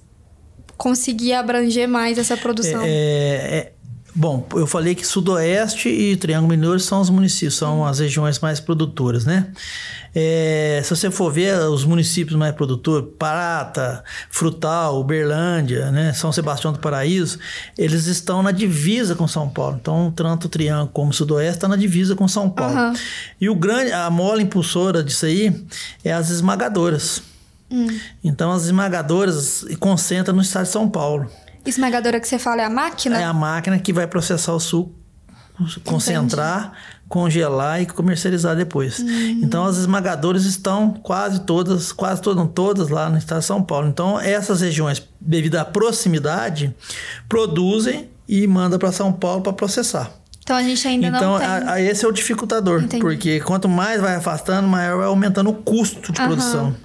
conseguir 0.77 1.33
abranger 1.33 1.87
mais 1.87 2.17
essa 2.17 2.37
produção? 2.37 2.81
É, 2.85 3.71
Bom, 4.17 4.47
eu 4.53 4.65
falei 4.65 4.95
que 4.95 5.05
Sudoeste 5.05 5.89
e 5.89 6.15
Triângulo 6.15 6.51
Mineiro 6.51 6.79
são 6.79 7.01
os 7.01 7.09
municípios, 7.09 7.55
são 7.55 7.85
as 7.85 7.99
regiões 7.99 8.39
mais 8.39 8.61
produtoras, 8.61 9.25
né? 9.25 9.47
É, 10.15 10.79
se 10.81 10.89
você 10.95 11.11
for 11.11 11.29
ver 11.29 11.59
os 11.67 11.83
municípios 11.83 12.37
mais 12.39 12.55
produtores, 12.55 13.09
Parata, 13.19 14.01
Frutal, 14.29 15.01
Uberlândia, 15.01 15.91
né, 15.91 16.13
São 16.13 16.31
Sebastião 16.31 16.71
do 16.71 16.79
Paraíso, 16.79 17.37
eles 17.77 18.05
estão 18.05 18.41
na 18.41 18.51
divisa 18.51 19.13
com 19.15 19.27
São 19.27 19.49
Paulo. 19.49 19.77
Então, 19.81 20.13
tanto 20.15 20.45
o 20.45 20.49
Triângulo 20.49 20.87
como 20.93 21.11
o 21.11 21.13
Sudoeste 21.13 21.57
está 21.57 21.67
na 21.67 21.75
divisa 21.75 22.15
com 22.15 22.25
São 22.29 22.49
Paulo. 22.49 22.73
Uhum. 22.73 22.93
E 23.41 23.49
o 23.49 23.55
grande, 23.55 23.91
a 23.91 24.09
mola 24.09 24.41
impulsora 24.41 25.03
disso 25.03 25.25
aí 25.25 25.53
é 26.05 26.13
as 26.13 26.29
esmagadoras. 26.29 27.21
Hum. 27.69 27.87
Então, 28.23 28.53
as 28.53 28.63
esmagadoras 28.63 29.65
concentram 29.81 30.33
no 30.33 30.41
estado 30.41 30.63
de 30.63 30.71
São 30.71 30.87
Paulo. 30.87 31.29
Esmagadora 31.65 32.19
que 32.19 32.27
você 32.27 32.37
fala 32.39 32.61
é 32.61 32.65
a 32.65 32.69
máquina? 32.69 33.19
É 33.19 33.23
a 33.23 33.33
máquina 33.33 33.79
que 33.79 33.91
vai 33.91 34.05
processar 34.07 34.53
o 34.53 34.59
suco, 34.59 34.93
concentrar, 35.83 36.59
Entendi. 36.67 36.77
congelar 37.07 37.81
e 37.81 37.85
comercializar 37.85 38.55
depois. 38.55 38.99
Uhum. 38.99 39.39
Então 39.43 39.65
as 39.65 39.77
esmagadoras 39.77 40.45
estão 40.45 40.91
quase 40.91 41.41
todas, 41.41 41.91
quase 41.91 42.21
todas, 42.21 42.47
todas 42.53 42.89
lá 42.89 43.09
no 43.09 43.17
estado 43.17 43.39
de 43.39 43.45
São 43.45 43.63
Paulo. 43.63 43.87
Então 43.87 44.19
essas 44.19 44.61
regiões, 44.61 45.01
devido 45.19 45.55
à 45.55 45.65
proximidade, 45.65 46.75
produzem 47.29 48.09
e 48.27 48.45
mandam 48.47 48.77
para 48.79 48.91
São 48.91 49.11
Paulo 49.13 49.41
para 49.41 49.53
processar. 49.53 50.11
Então 50.43 50.55
a 50.55 50.61
gente 50.61 50.87
ainda 50.87 51.07
então, 51.07 51.31
não 51.33 51.39
tem. 51.39 51.47
a- 51.47 51.81
esse 51.81 52.05
é 52.05 52.07
o 52.07 52.11
dificultador, 52.11 52.83
Entendi. 52.83 53.01
porque 53.01 53.39
quanto 53.39 53.67
mais 53.67 53.99
vai 53.99 54.15
afastando, 54.15 54.67
maior 54.67 54.97
vai 54.97 55.07
aumentando 55.07 55.49
o 55.49 55.53
custo 55.53 56.11
de 56.11 56.19
Aham. 56.21 56.27
produção. 56.29 56.75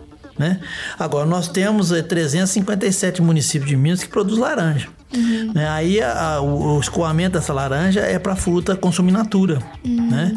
Né? 0.40 0.58
Agora, 0.98 1.26
nós 1.26 1.48
temos 1.48 1.92
eh, 1.92 2.00
357 2.00 3.20
municípios 3.20 3.68
de 3.68 3.76
Minas 3.76 4.02
que 4.02 4.08
produzem 4.08 4.42
laranja. 4.42 4.88
Uhum. 5.14 5.52
Né? 5.54 5.68
Aí 5.68 6.00
a- 6.00 6.36
a- 6.36 6.40
o, 6.40 6.76
o 6.76 6.80
escoamento 6.80 7.38
dessa 7.38 7.52
laranja 7.52 8.00
é 8.00 8.18
para 8.18 8.34
fruta 8.34 8.74
consumir 8.74 9.12
natura. 9.12 9.58
Uhum. 9.84 10.08
Né? 10.10 10.34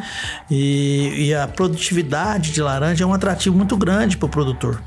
E, 0.51 1.27
e 1.27 1.33
a 1.33 1.47
produtividade 1.47 2.51
de 2.51 2.61
laranja 2.61 3.05
é 3.05 3.07
um 3.07 3.13
atrativo 3.13 3.55
muito 3.55 3.77
grande 3.77 4.17
para 4.17 4.25
o 4.25 4.29
produtor. 4.29 4.81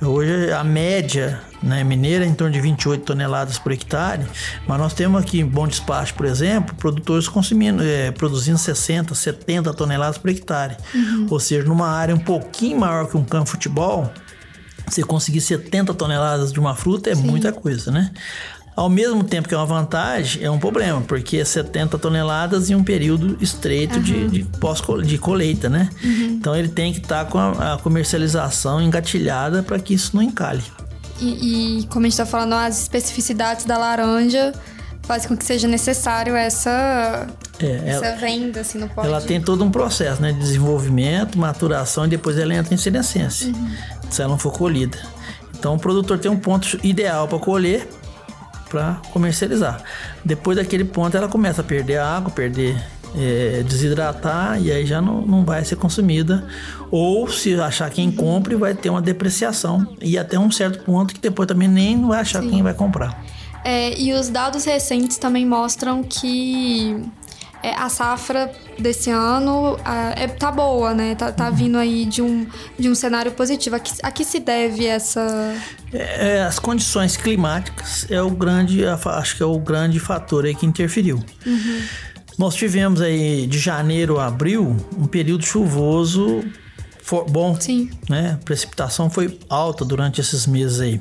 Hoje 0.00 0.52
a 0.52 0.62
média 0.64 1.40
né, 1.62 1.82
mineira 1.84 2.24
é 2.24 2.28
em 2.28 2.34
torno 2.34 2.52
de 2.52 2.60
28 2.60 3.04
toneladas 3.04 3.58
por 3.58 3.70
hectare, 3.72 4.24
mas 4.66 4.78
nós 4.78 4.92
temos 4.94 5.20
aqui 5.20 5.40
em 5.40 5.44
Bom 5.46 5.66
Despacho, 5.68 6.14
por 6.14 6.26
exemplo, 6.26 6.74
produtores 6.76 7.28
consumindo, 7.28 7.82
eh, 7.82 8.10
produzindo 8.12 8.56
60, 8.58 9.14
70 9.14 9.72
toneladas 9.74 10.16
por 10.18 10.30
hectare. 10.30 10.76
Ou 11.30 11.38
seja, 11.40 11.64
numa 11.66 11.88
área 11.88 12.14
um 12.14 12.18
pouquinho 12.20 12.78
maior 12.80 13.08
que 13.08 13.16
um 13.16 13.24
campo 13.24 13.44
de 13.46 13.50
futebol, 13.50 14.12
você 14.90 15.02
conseguir 15.02 15.40
70 15.40 15.94
toneladas 15.94 16.52
de 16.52 16.60
uma 16.60 16.74
fruta 16.74 17.10
é 17.10 17.14
muita 17.14 17.52
coisa, 17.52 17.90
né? 17.90 18.10
Ao 18.76 18.88
mesmo 18.88 19.24
tempo 19.24 19.48
que 19.48 19.54
é 19.54 19.56
uma 19.56 19.66
vantagem, 19.66 20.44
é 20.44 20.48
um 20.48 20.58
problema, 20.58 21.00
porque 21.00 21.38
é 21.38 21.44
70 21.44 21.98
toneladas 21.98 22.70
em 22.70 22.76
um 22.76 22.84
período 22.84 23.36
estreito 23.40 24.00
de, 24.00 24.28
de, 24.28 24.44
pós 24.60 24.80
de 25.04 25.18
colheita, 25.18 25.68
né? 25.68 25.90
Então 26.00 26.54
ele 26.54 26.68
tem 26.68 26.92
que 26.92 27.00
estar 27.00 27.24
com 27.24 27.38
a, 27.38 27.74
a 27.74 27.78
comercialização 27.78 28.80
engatilhada 28.80 29.64
para 29.64 29.80
que 29.80 29.94
isso 29.94 30.14
não 30.14 30.22
encalhe. 30.22 30.62
E, 31.20 31.80
e 31.80 31.86
como 31.86 32.06
a 32.06 32.08
gente 32.08 32.16
tá 32.16 32.24
falando, 32.24 32.52
as 32.52 32.80
especificidades 32.82 33.64
da 33.64 33.76
laranja 33.76 34.52
faz 35.08 35.24
com 35.24 35.34
que 35.34 35.44
seja 35.44 35.66
necessário 35.66 36.36
essa, 36.36 37.26
É, 37.58 37.76
ela, 37.86 38.06
essa 38.06 38.16
venda, 38.16 38.60
assim, 38.60 38.78
não 38.78 38.88
pode... 38.88 39.08
ela 39.08 39.22
tem 39.22 39.40
todo 39.40 39.64
um 39.64 39.70
processo 39.70 40.20
né, 40.20 40.32
de 40.32 40.38
desenvolvimento, 40.38 41.38
maturação 41.38 42.04
e 42.04 42.08
depois 42.08 42.36
ela 42.38 42.54
entra 42.54 42.74
em 42.74 42.76
senescência, 42.76 43.50
se 44.10 44.20
ela 44.20 44.32
não 44.32 44.38
for 44.38 44.52
colhida. 44.52 44.98
Então 45.58 45.74
o 45.74 45.78
produtor 45.78 46.18
tem 46.18 46.30
um 46.30 46.36
ponto 46.36 46.78
ideal 46.84 47.26
para 47.26 47.38
colher, 47.38 47.88
para 48.68 49.00
comercializar. 49.10 49.82
Depois 50.22 50.58
daquele 50.58 50.84
ponto 50.84 51.16
ela 51.16 51.26
começa 51.26 51.62
a 51.62 51.64
perder 51.64 52.00
água, 52.00 52.30
perder 52.30 52.76
é, 53.16 53.64
desidratar 53.66 54.60
e 54.60 54.70
aí 54.70 54.84
já 54.84 55.00
não, 55.00 55.22
não 55.22 55.42
vai 55.42 55.64
ser 55.64 55.76
consumida. 55.76 56.44
Ou 56.90 57.26
se 57.30 57.58
achar 57.58 57.88
quem 57.88 58.12
compre, 58.12 58.56
vai 58.56 58.74
ter 58.74 58.90
uma 58.90 59.00
depreciação 59.00 59.96
e 60.02 60.18
até 60.18 60.38
um 60.38 60.50
certo 60.50 60.84
ponto 60.84 61.14
que 61.14 61.20
depois 61.20 61.48
também 61.48 61.66
nem 61.66 62.06
vai 62.06 62.20
achar 62.20 62.42
quem 62.42 62.62
vai 62.62 62.74
comprar. 62.74 63.24
É, 63.64 63.98
e 63.98 64.12
os 64.12 64.28
dados 64.28 64.64
recentes 64.64 65.18
também 65.18 65.44
mostram 65.44 66.02
que 66.02 67.02
é, 67.62 67.74
a 67.74 67.88
safra 67.88 68.52
desse 68.78 69.10
ano 69.10 69.78
a, 69.84 70.12
é, 70.16 70.28
tá 70.28 70.50
boa, 70.50 70.94
né? 70.94 71.14
Tá, 71.14 71.32
tá 71.32 71.50
vindo 71.50 71.76
aí 71.76 72.04
de 72.04 72.22
um, 72.22 72.46
de 72.78 72.88
um 72.88 72.94
cenário 72.94 73.32
positivo. 73.32 73.76
A 73.76 73.80
que, 73.80 73.92
a 74.02 74.10
que 74.10 74.24
se 74.24 74.38
deve 74.40 74.86
essa... 74.86 75.54
É, 75.92 76.36
é, 76.36 76.42
as 76.42 76.58
condições 76.58 77.16
climáticas 77.16 78.06
é 78.10 78.22
o 78.22 78.30
grande, 78.30 78.84
acho 78.84 79.36
que 79.36 79.42
é 79.42 79.46
o 79.46 79.58
grande 79.58 79.98
fator 79.98 80.44
aí 80.44 80.54
que 80.54 80.66
interferiu. 80.66 81.22
Nós 82.38 82.54
tivemos 82.54 83.00
aí 83.00 83.46
de 83.48 83.58
janeiro 83.58 84.20
a 84.20 84.26
abril 84.26 84.76
um 84.96 85.06
período 85.06 85.44
chuvoso 85.44 86.44
for- 87.08 87.24
bom, 87.24 87.58
Sim. 87.58 87.88
né? 88.06 88.36
A 88.38 88.44
precipitação 88.44 89.08
foi 89.08 89.38
alta 89.48 89.82
durante 89.82 90.20
esses 90.20 90.46
meses 90.46 90.78
aí. 90.78 91.00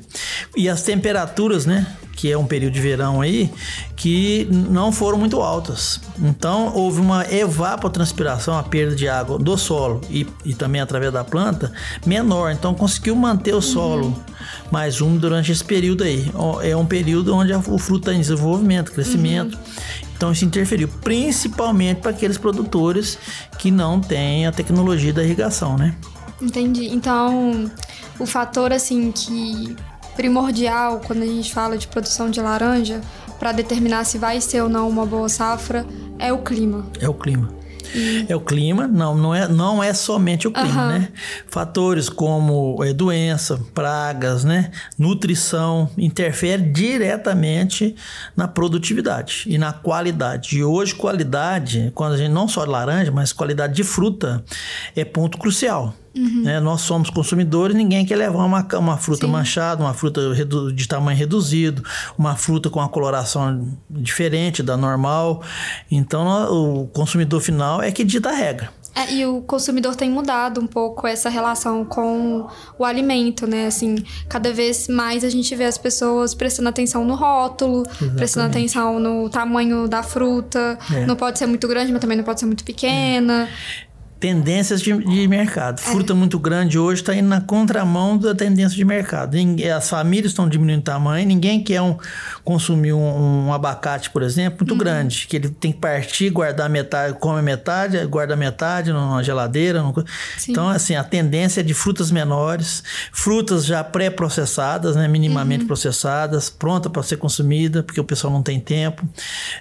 E 0.56 0.70
as 0.70 0.82
temperaturas, 0.82 1.66
né? 1.66 1.86
Que 2.16 2.32
é 2.32 2.38
um 2.38 2.46
período 2.48 2.74
de 2.74 2.80
verão 2.82 3.20
aí, 3.22 3.52
que 3.96 4.48
não 4.50 4.92
foram 4.92 5.18
muito 5.20 5.40
altas. 5.42 6.00
Então, 6.20 6.74
houve 6.74 7.00
uma 7.02 7.26
evapotranspiração, 7.32 8.58
a 8.58 8.64
perda 8.64 8.96
de 8.96 9.08
água 9.08 9.38
do 9.38 9.56
solo 9.58 10.02
e, 10.10 10.26
e 10.46 10.54
também 10.56 10.82
através 10.82 11.12
da 11.14 11.24
planta, 11.24 11.72
menor. 12.06 12.52
Então, 12.52 12.74
conseguiu 12.74 13.16
manter 13.16 13.54
o 13.54 13.62
solo 13.62 14.18
mais 14.72 15.00
úmido 15.02 15.20
durante 15.20 15.52
esse 15.52 15.64
período 15.64 16.04
aí. 16.06 16.32
É 16.64 16.76
um 16.76 16.86
período 16.86 17.36
onde 17.36 17.54
o 17.54 17.78
fruto 17.78 18.10
está 18.10 18.14
em 18.14 18.22
desenvolvimento, 18.22 18.92
crescimento. 18.94 19.58
Então 20.18 20.32
isso 20.32 20.44
interferiu, 20.44 20.88
principalmente 20.88 22.02
para 22.02 22.10
aqueles 22.12 22.38
produtores 22.38 23.18
que 23.60 23.70
não 23.70 24.02
têm 24.02 24.48
a 24.48 24.52
tecnologia 24.52 25.14
da 25.14 25.24
irrigação, 25.24 25.78
né? 25.78 25.96
Entendi. 26.42 26.90
Então, 26.90 27.72
o 28.20 28.26
fator, 28.26 28.74
assim, 28.74 29.12
que 29.12 29.76
primordial 30.16 31.00
quando 31.06 31.22
a 31.22 31.26
gente 31.26 31.54
fala 31.54 31.78
de 31.78 31.88
produção 31.88 32.30
de 32.30 32.42
laranja 32.42 33.00
para 33.38 33.52
determinar 33.52 34.04
se 34.04 34.18
vai 34.18 34.42
ser 34.42 34.64
ou 34.64 34.70
não 34.70 34.90
uma 34.90 35.06
boa 35.06 35.30
safra 35.30 35.86
é 36.18 36.34
o 36.34 36.40
clima. 36.40 36.88
É 37.00 37.08
o 37.08 37.14
clima. 37.14 37.50
É 38.28 38.36
o 38.36 38.40
clima, 38.40 38.88
não, 38.88 39.16
não 39.16 39.36
é, 39.36 39.48
não 39.48 39.84
é 39.84 39.94
somente 39.94 40.48
o 40.48 40.52
clima, 40.52 40.70
Aham. 40.70 41.00
né? 41.00 41.10
Fatores 41.48 42.10
como 42.10 42.84
é, 42.84 42.94
doença, 42.94 43.60
pragas, 43.74 44.44
né? 44.44 44.72
Nutrição 44.98 45.90
interferem 45.98 46.72
diretamente 46.72 47.96
na 48.36 48.48
produtividade 48.48 49.44
e 49.48 49.58
na 49.58 49.74
qualidade. 49.74 50.58
E 50.58 50.64
hoje, 50.64 50.96
qualidade, 50.96 51.92
quando 51.96 52.14
a 52.14 52.18
gente 52.18 52.32
não 52.32 52.48
só 52.48 52.64
de 52.64 52.72
laranja, 52.72 53.12
mas 53.12 53.34
qualidade 53.34 53.74
de 53.74 53.84
fruta, 53.84 54.44
é 54.96 55.06
ponto 55.06 55.38
crucial. 55.38 55.94
Né? 56.18 56.60
Nós 56.60 56.82
somos 56.82 57.10
consumidores, 57.10 57.76
ninguém 57.76 58.06
quer 58.06 58.16
levar 58.16 58.44
uma, 58.46 58.66
uma 58.78 58.98
fruta 58.98 59.28
manchada, 59.28 59.84
uma 59.84 59.94
fruta 59.94 60.22
de 60.74 60.88
tamanho 60.88 61.18
reduzido, 61.18 61.84
uma 62.18 62.36
fruta 62.36 62.70
com 62.70 62.80
uma 62.80 62.90
coloração 62.90 63.68
diferente 63.90 64.62
da 64.64 64.78
normal. 64.78 65.42
Então, 65.90 66.28
o 66.52 66.88
consumidor 66.88 67.42
final 67.42 67.82
é 67.82 67.92
que 67.92 68.04
dita 68.04 68.30
a 68.30 68.34
regra. 68.34 68.78
É, 68.98 69.14
e 69.14 69.26
o 69.28 69.42
consumidor 69.42 69.96
tem 69.96 70.10
mudado 70.10 70.60
um 70.60 70.66
pouco 70.66 71.06
essa 71.06 71.30
relação 71.30 71.86
com 71.86 72.48
o 72.80 72.84
alimento, 72.84 73.46
né? 73.46 73.68
Assim, 73.68 74.04
cada 74.28 74.52
vez 74.52 74.88
mais 74.88 75.24
a 75.24 75.30
gente 75.30 75.56
vê 75.56 75.66
as 75.66 75.78
pessoas 75.78 76.34
prestando 76.34 76.68
atenção 76.68 77.06
no 77.06 77.14
rótulo, 77.14 77.84
prestando 78.16 78.48
atenção 78.48 79.00
no 79.00 79.30
tamanho 79.30 79.88
da 79.88 80.02
fruta. 80.02 80.80
É. 80.92 81.06
Não 81.06 81.16
pode 81.16 81.38
ser 81.38 81.46
muito 81.46 81.68
grande, 81.68 81.92
mas 81.92 82.02
também 82.02 82.18
não 82.18 82.24
pode 82.24 82.40
ser 82.40 82.48
muito 82.48 82.64
pequena. 82.64 83.48
Tendências 84.20 84.82
de, 84.82 84.98
de 84.98 85.28
mercado. 85.28 85.80
Fruta 85.80 86.16
muito 86.16 86.40
grande 86.40 86.80
hoje 86.80 87.02
está 87.02 87.16
indo 87.16 87.28
na 87.28 87.40
contramão 87.40 88.18
da 88.18 88.34
tendência 88.34 88.76
de 88.76 88.84
mercado. 88.84 89.38
As 89.76 89.90
famílias 89.90 90.32
estão 90.32 90.50
diminuindo 90.50 90.80
o 90.80 90.84
tamanho, 90.84 91.28
ninguém 91.28 91.64
quer 91.64 91.82
um, 91.82 91.96
consumir 92.44 92.94
um, 92.94 93.48
um 93.48 93.54
abacate, 93.54 94.10
por 94.10 94.24
exemplo, 94.24 94.66
muito 94.66 94.76
grande, 94.76 95.28
que 95.28 95.36
ele 95.36 95.50
tem 95.50 95.72
que 95.72 95.78
partir, 95.78 96.32
guardar 96.32 96.70
metade, 96.70 97.14
come 97.20 97.42
metade, 97.42 98.04
guarda 98.06 98.36
metade 98.36 98.92
numa 98.92 99.24
geladeira. 99.24 99.82
numa. 99.82 100.04
Então, 100.48 100.68
assim, 100.68 100.96
a 100.96 101.04
tendência 101.04 101.60
é 101.60 101.64
de 101.64 101.74
frutas 101.74 102.10
menores, 102.10 102.84
frutas 103.12 103.66
já 103.66 103.84
pré-processadas, 103.84 104.96
né, 104.96 105.08
minimamente 105.08 105.66
processadas, 105.66 106.50
pronta 106.50 106.90
para 106.90 107.04
ser 107.04 107.18
consumida, 107.18 107.84
porque 107.84 108.00
o 108.00 108.04
pessoal 108.04 108.34
não 108.34 108.42
tem 108.42 108.60
tempo. 108.60 109.08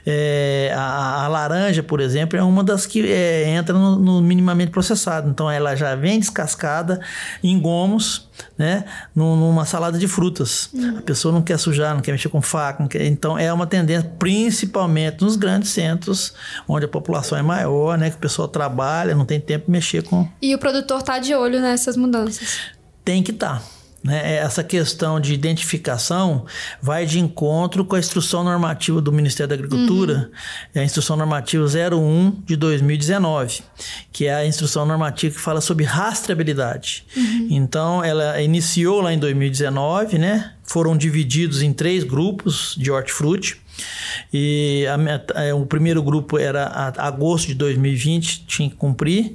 É, 0.06 0.72
a, 0.74 1.24
a 1.24 1.28
laranja, 1.28 1.82
por 1.82 2.00
exemplo, 2.00 2.38
é 2.38 2.42
uma 2.42 2.64
das 2.64 2.86
que 2.86 3.06
é, 3.06 3.50
entra 3.50 3.74
no, 3.78 3.96
no 3.96 4.22
minimamente 4.46 4.70
processado. 4.70 5.28
Então, 5.28 5.50
ela 5.50 5.74
já 5.74 5.94
vem 5.94 6.18
descascada 6.20 7.00
em 7.42 7.58
gomos, 7.58 8.28
né, 8.56 8.84
num- 9.14 9.36
numa 9.36 9.64
salada 9.64 9.98
de 9.98 10.06
frutas. 10.06 10.70
A 10.98 11.02
pessoa 11.02 11.32
não 11.32 11.42
quer 11.42 11.58
sujar, 11.58 11.94
não 11.94 12.00
quer 12.00 12.12
mexer 12.12 12.28
com 12.28 12.40
faca, 12.40 12.86
quer- 12.86 13.04
então 13.06 13.38
é 13.38 13.52
uma 13.52 13.66
tendência, 13.66 14.10
principalmente 14.18 15.22
nos 15.22 15.36
grandes 15.36 15.70
centros, 15.70 16.32
onde 16.68 16.84
a 16.84 16.88
população 16.88 17.36
é 17.36 17.42
maior, 17.42 17.98
né, 17.98 18.10
que 18.10 18.16
o 18.16 18.20
pessoal 18.20 18.46
trabalha, 18.48 19.14
não 19.14 19.24
tem 19.24 19.40
tempo 19.40 19.66
de 19.66 19.72
mexer 19.72 20.02
com 20.02 20.28
E 20.40 20.54
o 20.54 20.58
produtor 20.58 21.02
tá 21.02 21.18
de 21.18 21.34
olho 21.34 21.60
nessas 21.60 21.96
mudanças. 21.96 22.58
tem 23.04 23.22
que 23.22 23.30
estar. 23.30 23.62
Né? 24.06 24.36
Essa 24.36 24.62
questão 24.62 25.18
de 25.18 25.34
identificação 25.34 26.46
vai 26.80 27.04
de 27.04 27.18
encontro 27.18 27.84
com 27.84 27.96
a 27.96 27.98
instrução 27.98 28.44
normativa 28.44 29.00
do 29.00 29.10
Ministério 29.10 29.48
da 29.48 29.54
Agricultura, 29.56 30.30
é 30.72 30.80
a 30.80 30.84
instrução 30.84 31.16
normativa 31.16 31.66
01 31.66 32.42
de 32.44 32.54
2019, 32.54 33.62
que 34.12 34.26
é 34.26 34.34
a 34.34 34.46
instrução 34.46 34.86
normativa 34.86 35.34
que 35.34 35.40
fala 35.40 35.60
sobre 35.60 35.84
rastreabilidade. 35.84 37.04
Então, 37.50 38.04
ela 38.04 38.40
iniciou 38.40 39.00
lá 39.00 39.12
em 39.12 39.18
2019, 39.18 40.18
né? 40.18 40.52
Foram 40.62 40.96
divididos 40.96 41.60
em 41.60 41.72
três 41.72 42.04
grupos 42.04 42.76
de 42.78 42.90
hortifruti. 42.92 43.60
E 44.32 44.86
a 44.86 45.42
é, 45.42 45.52
o 45.52 45.66
primeiro 45.66 46.02
grupo 46.02 46.38
era 46.38 46.64
a, 46.64 47.08
agosto 47.08 47.48
de 47.48 47.54
2020, 47.54 48.44
tinha 48.46 48.70
que 48.70 48.76
cumprir, 48.76 49.34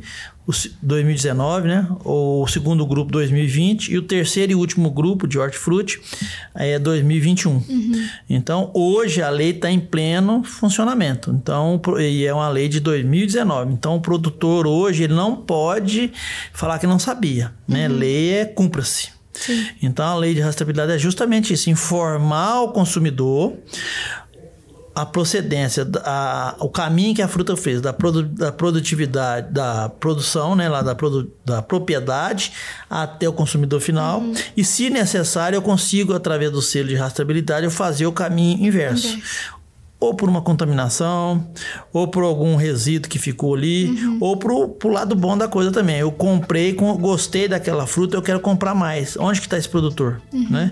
o 0.52 0.54
se- 0.54 0.76
2019, 0.82 1.68
né? 1.68 1.88
O 2.06 2.46
segundo 2.48 2.86
grupo 2.86 3.12
2020 3.12 3.90
e 3.92 3.98
o 3.98 4.02
terceiro 4.02 4.52
e 4.52 4.56
último 4.56 4.92
grupo 4.92 5.28
de 5.28 5.40
hortifruti 5.40 6.00
é 6.54 6.78
2021. 6.78 7.64
Então, 8.30 8.70
hoje 8.74 9.22
a 9.22 9.30
lei 9.30 9.52
está 9.52 9.72
em 9.72 9.80
pleno 9.80 10.44
funcionamento. 10.44 11.32
Então, 11.32 11.82
e 12.00 12.26
é 12.26 12.34
uma 12.34 12.50
lei 12.50 12.68
de 12.68 12.80
2019. 12.80 13.74
Então, 13.74 13.96
o 13.96 14.02
produtor 14.02 14.68
hoje 14.68 15.04
ele 15.04 15.14
não 15.14 15.36
pode 15.36 16.12
falar 16.54 16.78
que 16.80 16.86
não 16.88 17.00
sabia, 17.00 17.52
né? 17.68 17.88
Lei 17.88 18.34
é 18.34 18.46
cumpra-se. 18.46 19.10
Então 19.82 20.06
a 20.06 20.16
lei 20.16 20.34
de 20.36 20.42
rastreabilidade 20.42 20.92
é 20.92 20.98
justamente 21.00 21.54
isso, 21.54 21.70
informar 21.70 22.62
o 22.64 22.74
consumidor 22.74 23.54
a 24.94 25.06
procedência, 25.06 25.88
a, 26.04 26.56
o 26.60 26.70
caminho 26.70 27.16
que 27.16 27.22
a 27.22 27.28
fruta 27.28 27.56
fez, 27.56 27.80
da, 27.82 27.94
produ, 27.94 28.24
da 28.24 28.52
produtividade, 28.52 29.52
da 29.52 29.90
produção, 29.90 30.56
né, 30.56 30.68
lá 30.68 30.82
da, 30.82 30.94
produ, 30.94 31.32
da 31.46 31.62
propriedade 31.62 32.52
até 32.90 33.28
o 33.28 33.34
consumidor 33.34 33.80
final. 33.80 34.20
Uhum. 34.20 34.34
E, 34.56 34.64
se 34.64 34.90
necessário, 34.90 35.56
eu 35.56 35.62
consigo, 35.62 36.14
através 36.14 36.52
do 36.52 36.62
selo 36.62 36.90
de 36.90 36.96
rastreabilidade, 36.96 37.66
eu 37.66 37.72
fazer 37.72 38.06
o 38.06 38.12
caminho 38.12 38.66
inverso 38.66 39.18
ou 40.02 40.16
por 40.16 40.28
uma 40.28 40.42
contaminação, 40.42 41.48
ou 41.94 42.08
por 42.08 42.24
algum 42.24 42.56
resíduo 42.56 43.08
que 43.08 43.20
ficou 43.20 43.54
ali, 43.54 43.86
uhum. 43.86 44.18
ou 44.20 44.36
pro, 44.36 44.70
pro 44.70 44.90
lado 44.90 45.16
bom 45.16 45.38
da 45.38 45.48
coisa 45.48 45.72
também. 45.72 46.00
Eu 46.00 46.12
comprei, 46.12 46.74
gostei 46.74 47.48
daquela 47.48 47.86
fruta, 47.86 48.18
eu 48.18 48.22
quero 48.24 48.40
comprar 48.40 48.74
mais. 48.74 49.16
Onde 49.16 49.40
que 49.40 49.46
está 49.46 49.60
esse 49.60 49.70
produtor? 49.70 50.20
Uhum. 50.34 50.48
Né? 50.50 50.72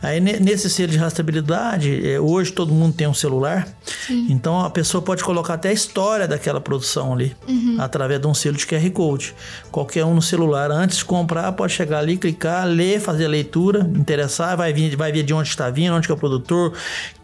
Aí 0.00 0.20
nesse 0.20 0.70
selo 0.70 0.92
de 0.92 0.96
rastreabilidade, 0.96 2.08
é, 2.08 2.20
hoje 2.20 2.52
todo 2.52 2.72
mundo 2.72 2.94
tem 2.94 3.08
um 3.08 3.14
celular, 3.14 3.66
Sim. 4.06 4.28
então 4.30 4.60
a 4.60 4.70
pessoa 4.70 5.02
pode 5.02 5.24
colocar 5.24 5.54
até 5.54 5.70
a 5.70 5.72
história 5.72 6.28
daquela 6.28 6.60
produção 6.60 7.12
ali, 7.12 7.34
uhum. 7.48 7.78
através 7.80 8.20
de 8.20 8.28
um 8.28 8.34
selo 8.34 8.56
de 8.56 8.64
QR 8.64 8.88
Code. 8.92 9.34
Qualquer 9.72 10.04
um 10.04 10.14
no 10.14 10.22
celular, 10.22 10.70
antes 10.70 10.98
de 10.98 11.04
comprar, 11.04 11.50
pode 11.50 11.72
chegar 11.72 11.98
ali, 11.98 12.16
clicar, 12.16 12.64
ler, 12.64 13.00
fazer 13.00 13.24
a 13.24 13.28
leitura, 13.28 13.80
interessar, 13.96 14.56
vai, 14.56 14.72
vir, 14.72 14.94
vai 14.94 15.10
ver 15.10 15.24
de 15.24 15.34
onde 15.34 15.48
está 15.48 15.68
vindo, 15.68 15.94
onde 15.94 16.06
que 16.06 16.12
é 16.12 16.14
o 16.14 16.18
produtor, 16.18 16.74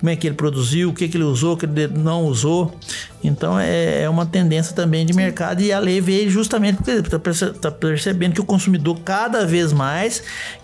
como 0.01 0.11
é 0.11 0.17
que 0.17 0.27
ele 0.27 0.35
produziu, 0.35 0.91
o 0.91 0.93
que, 0.93 1.07
que 1.07 1.17
ele 1.17 1.23
usou 1.23 1.44
usou, 1.45 1.57
que 1.57 1.67
ele 1.67 1.89
não 1.89 2.25
usou. 2.25 2.75
Então 3.23 3.59
é, 3.59 4.03
é 4.03 4.09
uma 4.09 4.25
tendência 4.25 4.75
também 4.75 5.05
de 5.05 5.13
mercado 5.13 5.61
e 5.61 5.73
a 5.73 5.79
lei 5.79 6.01
veio 6.01 6.31
justamente 6.31 6.77
porque 6.77 6.91
está 6.91 7.19
tá 7.53 7.71
percebendo 7.71 8.35
que 8.35 8.41
o 8.41 8.45
consumidor 8.45 8.99
cada 9.01 9.47
vez 9.47 9.73
mais 9.73 10.23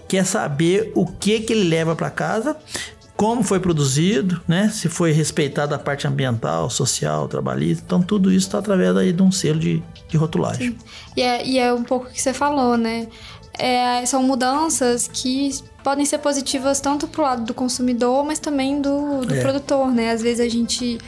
quer 0.09 0.25
saber 0.25 0.91
o 0.95 1.07
que, 1.07 1.41
que 1.41 1.53
ele 1.53 1.69
leva 1.69 1.95
para 1.95 2.11
casa, 2.11 2.57
como 3.17 3.43
foi 3.43 3.61
produzido, 3.61 4.41
né? 4.49 4.71
Se 4.71 4.89
foi 4.89 5.13
respeitada 5.13 5.77
a 5.77 5.79
parte 5.79 6.07
ambiental, 6.07 6.71
social, 6.71 7.29
trabalhista. 7.29 7.83
Então, 7.85 8.01
tudo 8.01 8.33
isso 8.33 8.47
está 8.47 8.59
através 8.59 8.97
aí 8.97 9.13
de 9.13 9.23
um 9.23 9.31
selo 9.31 9.61
de, 9.61 9.83
de 10.09 10.17
rotulagem. 10.17 10.77
E 11.15 11.21
é, 11.21 11.47
e 11.47 11.59
é 11.59 11.73
um 11.73 11.85
pouco 11.85 12.07
o 12.07 12.11
que 12.11 12.21
você 12.21 12.33
falou, 12.33 12.79
né? 12.79 13.09
É, 13.59 14.05
são 14.07 14.23
mudanças 14.23 15.09
que 15.09 15.51
podem 15.83 16.05
ser 16.05 16.19
positivas 16.19 16.81
tanto 16.81 17.09
para 17.09 17.21
o 17.21 17.25
lado 17.25 17.45
do 17.45 17.55
consumidor, 17.55 18.25
mas 18.25 18.39
também 18.39 18.81
do, 18.81 19.23
do 19.23 19.35
é. 19.35 19.41
produtor, 19.41 19.89
né? 19.89 20.11
Às 20.11 20.23
vezes 20.23 20.41
a 20.41 20.49
gente 20.49 20.99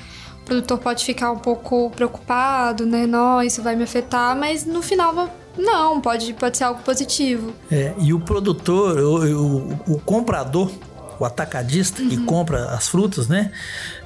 o 0.43 0.45
produtor 0.45 0.79
pode 0.79 1.05
ficar 1.05 1.31
um 1.31 1.39
pouco 1.39 1.91
preocupado, 1.91 2.85
né? 2.85 3.07
Não, 3.07 3.43
isso 3.43 3.63
vai 3.63 3.77
me 3.77 3.85
afetar, 3.85 4.37
mas 4.37 4.67
no 4.67 4.83
final 4.83 5.31
não, 5.57 6.01
pode, 6.01 6.33
pode 6.35 6.57
ser 6.57 6.65
algo 6.65 6.83
positivo. 6.83 7.53
É, 7.71 7.93
e 7.99 8.13
o 8.13 8.21
produtor, 8.21 8.99
o, 8.99 9.41
o, 9.41 9.95
o 9.95 10.01
comprador, 10.01 10.71
o 11.19 11.25
atacadista 11.25 12.03
uhum. 12.03 12.09
que 12.09 12.17
compra 12.25 12.71
as 12.71 12.89
frutas, 12.89 13.29
né? 13.29 13.53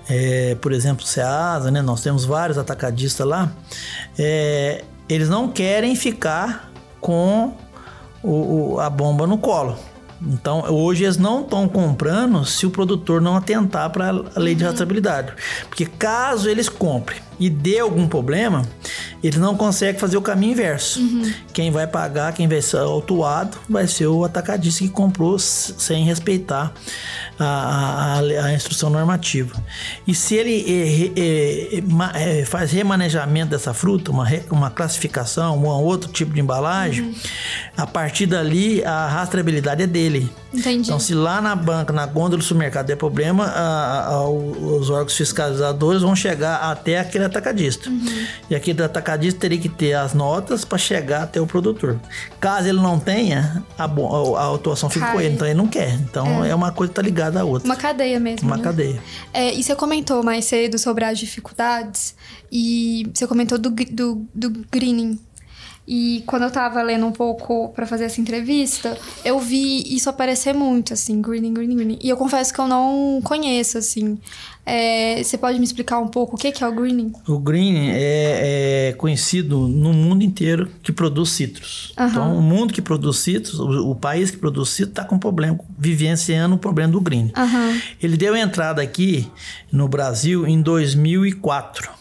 É, 0.08 0.56
por 0.56 0.72
exemplo, 0.72 1.04
o 1.04 1.06
Ceasa, 1.06 1.70
né? 1.70 1.80
Nós 1.80 2.02
temos 2.02 2.24
vários 2.24 2.58
atacadistas 2.58 3.26
lá. 3.26 3.50
É, 4.18 4.84
eles 5.08 5.28
não 5.28 5.48
querem 5.48 5.96
ficar 5.96 6.70
com 7.00 7.54
o, 8.28 8.80
a 8.80 8.90
bomba 8.90 9.26
no 9.26 9.38
colo. 9.38 9.76
Então, 10.20 10.64
hoje 10.70 11.04
eles 11.04 11.18
não 11.18 11.42
estão 11.42 11.68
comprando 11.68 12.44
se 12.44 12.64
o 12.64 12.70
produtor 12.70 13.20
não 13.20 13.36
atentar 13.36 13.90
para 13.90 14.08
a 14.08 14.40
lei 14.40 14.54
de 14.54 14.62
uhum. 14.62 14.70
rastreabilidade. 14.70 15.32
Porque 15.68 15.84
caso 15.84 16.48
eles 16.48 16.68
comprem 16.68 17.20
e 17.38 17.50
dê 17.50 17.80
algum 17.80 18.08
problema, 18.08 18.66
eles 19.22 19.38
não 19.38 19.54
conseguem 19.56 20.00
fazer 20.00 20.16
o 20.16 20.22
caminho 20.22 20.52
inverso. 20.52 21.00
Uhum. 21.00 21.32
Quem 21.52 21.70
vai 21.70 21.86
pagar, 21.86 22.32
quem 22.32 22.48
vai 22.48 22.62
ser 22.62 22.78
autuado, 22.78 23.58
vai 23.68 23.86
ser 23.86 24.06
o 24.06 24.24
atacadista 24.24 24.82
que 24.82 24.90
comprou 24.90 25.38
sem 25.38 26.04
respeitar 26.04 26.72
a, 27.38 28.18
a, 28.18 28.44
a 28.46 28.54
instrução 28.54 28.90
normativa. 28.90 29.54
E 30.06 30.14
se 30.14 30.34
ele 30.34 31.12
é, 31.16 31.80
é, 32.30 32.40
é, 32.40 32.44
faz 32.44 32.72
remanejamento 32.72 33.50
dessa 33.50 33.74
fruta, 33.74 34.10
uma, 34.10 34.26
uma 34.50 34.70
classificação, 34.70 35.58
um 35.58 35.66
outro 35.66 36.10
tipo 36.10 36.32
de 36.32 36.40
embalagem, 36.40 37.06
uhum. 37.06 37.14
a 37.76 37.86
partir 37.86 38.26
dali 38.26 38.84
a 38.84 39.06
rastreabilidade 39.08 39.82
é 39.82 39.86
dele. 39.86 40.30
Entendi. 40.56 40.88
Então, 40.88 40.98
se 40.98 41.14
lá 41.14 41.40
na 41.40 41.54
banca, 41.54 41.92
na 41.92 42.06
gôndola 42.06 42.38
do 42.38 42.42
supermercado 42.42 42.86
der 42.86 42.96
problema, 42.96 43.44
a, 43.44 44.06
a, 44.06 44.28
os 44.28 44.88
órgãos 44.88 45.14
fiscalizadores 45.14 46.02
vão 46.02 46.16
chegar 46.16 46.56
até 46.70 46.98
aquele 46.98 47.24
atacadista. 47.24 47.90
Uhum. 47.90 48.26
E 48.48 48.54
aquele 48.54 48.82
atacadista 48.82 49.40
teria 49.40 49.58
que 49.58 49.68
ter 49.68 49.92
as 49.92 50.14
notas 50.14 50.64
para 50.64 50.78
chegar 50.78 51.24
até 51.24 51.40
o 51.40 51.46
produtor. 51.46 52.00
Caso 52.40 52.68
ele 52.68 52.80
não 52.80 52.98
tenha, 52.98 53.62
a, 53.78 53.84
a, 53.84 54.42
autuação 54.44 54.88
fica 54.88 55.12
com 55.12 55.20
ele, 55.20 55.34
então 55.34 55.46
ele 55.46 55.56
não 55.56 55.68
quer. 55.68 55.94
Então 55.94 56.44
é, 56.44 56.50
é 56.50 56.54
uma 56.54 56.72
coisa 56.72 56.90
que 56.90 56.96
tá 56.96 57.02
ligada 57.02 57.40
à 57.40 57.44
outra. 57.44 57.66
Uma 57.66 57.76
cadeia 57.76 58.18
mesmo. 58.18 58.46
Uma 58.48 58.56
né? 58.56 58.62
cadeia. 58.62 59.02
É, 59.32 59.52
e 59.52 59.62
você 59.62 59.74
comentou 59.76 60.22
mais 60.22 60.46
cedo 60.46 60.78
sobre 60.78 61.04
as 61.04 61.18
dificuldades 61.18 62.14
e 62.50 63.06
você 63.12 63.26
comentou 63.26 63.58
do, 63.58 63.70
do, 63.70 64.26
do 64.34 64.64
greening. 64.70 65.18
E 65.86 66.24
quando 66.26 66.42
eu 66.42 66.50
tava 66.50 66.82
lendo 66.82 67.06
um 67.06 67.12
pouco 67.12 67.68
para 67.68 67.86
fazer 67.86 68.04
essa 68.04 68.20
entrevista, 68.20 68.98
eu 69.24 69.38
vi 69.38 69.94
isso 69.94 70.10
aparecer 70.10 70.52
muito, 70.52 70.92
assim, 70.92 71.20
greening, 71.22 71.54
greening, 71.54 71.76
greening. 71.76 71.98
E 72.02 72.08
eu 72.08 72.16
confesso 72.16 72.52
que 72.52 72.60
eu 72.60 72.66
não 72.66 73.20
conheço, 73.22 73.78
assim. 73.78 74.18
É, 74.68 75.22
você 75.22 75.38
pode 75.38 75.60
me 75.60 75.64
explicar 75.64 76.00
um 76.00 76.08
pouco 76.08 76.34
o 76.34 76.38
que 76.38 76.52
é 76.62 76.66
o 76.66 76.72
greening? 76.74 77.12
O 77.28 77.38
greening 77.38 77.90
é, 77.92 78.88
é 78.88 78.92
conhecido 78.94 79.68
no 79.68 79.92
mundo 79.92 80.24
inteiro 80.24 80.68
que 80.82 80.90
produz 80.90 81.30
citros. 81.30 81.94
Uhum. 81.96 82.06
Então, 82.08 82.36
o 82.36 82.42
mundo 82.42 82.74
que 82.74 82.82
produz 82.82 83.18
citros, 83.18 83.60
o, 83.60 83.92
o 83.92 83.94
país 83.94 84.32
que 84.32 84.38
produz 84.38 84.70
citros, 84.70 84.90
está 84.90 85.04
com 85.04 85.20
problema, 85.20 85.56
vivenciando 85.78 86.56
o 86.56 86.58
problema 86.58 86.92
do 86.92 87.00
greening. 87.00 87.32
Uhum. 87.36 87.80
Ele 88.02 88.16
deu 88.16 88.36
entrada 88.36 88.82
aqui 88.82 89.30
no 89.70 89.86
Brasil 89.86 90.44
em 90.48 90.60
2004 90.60 91.95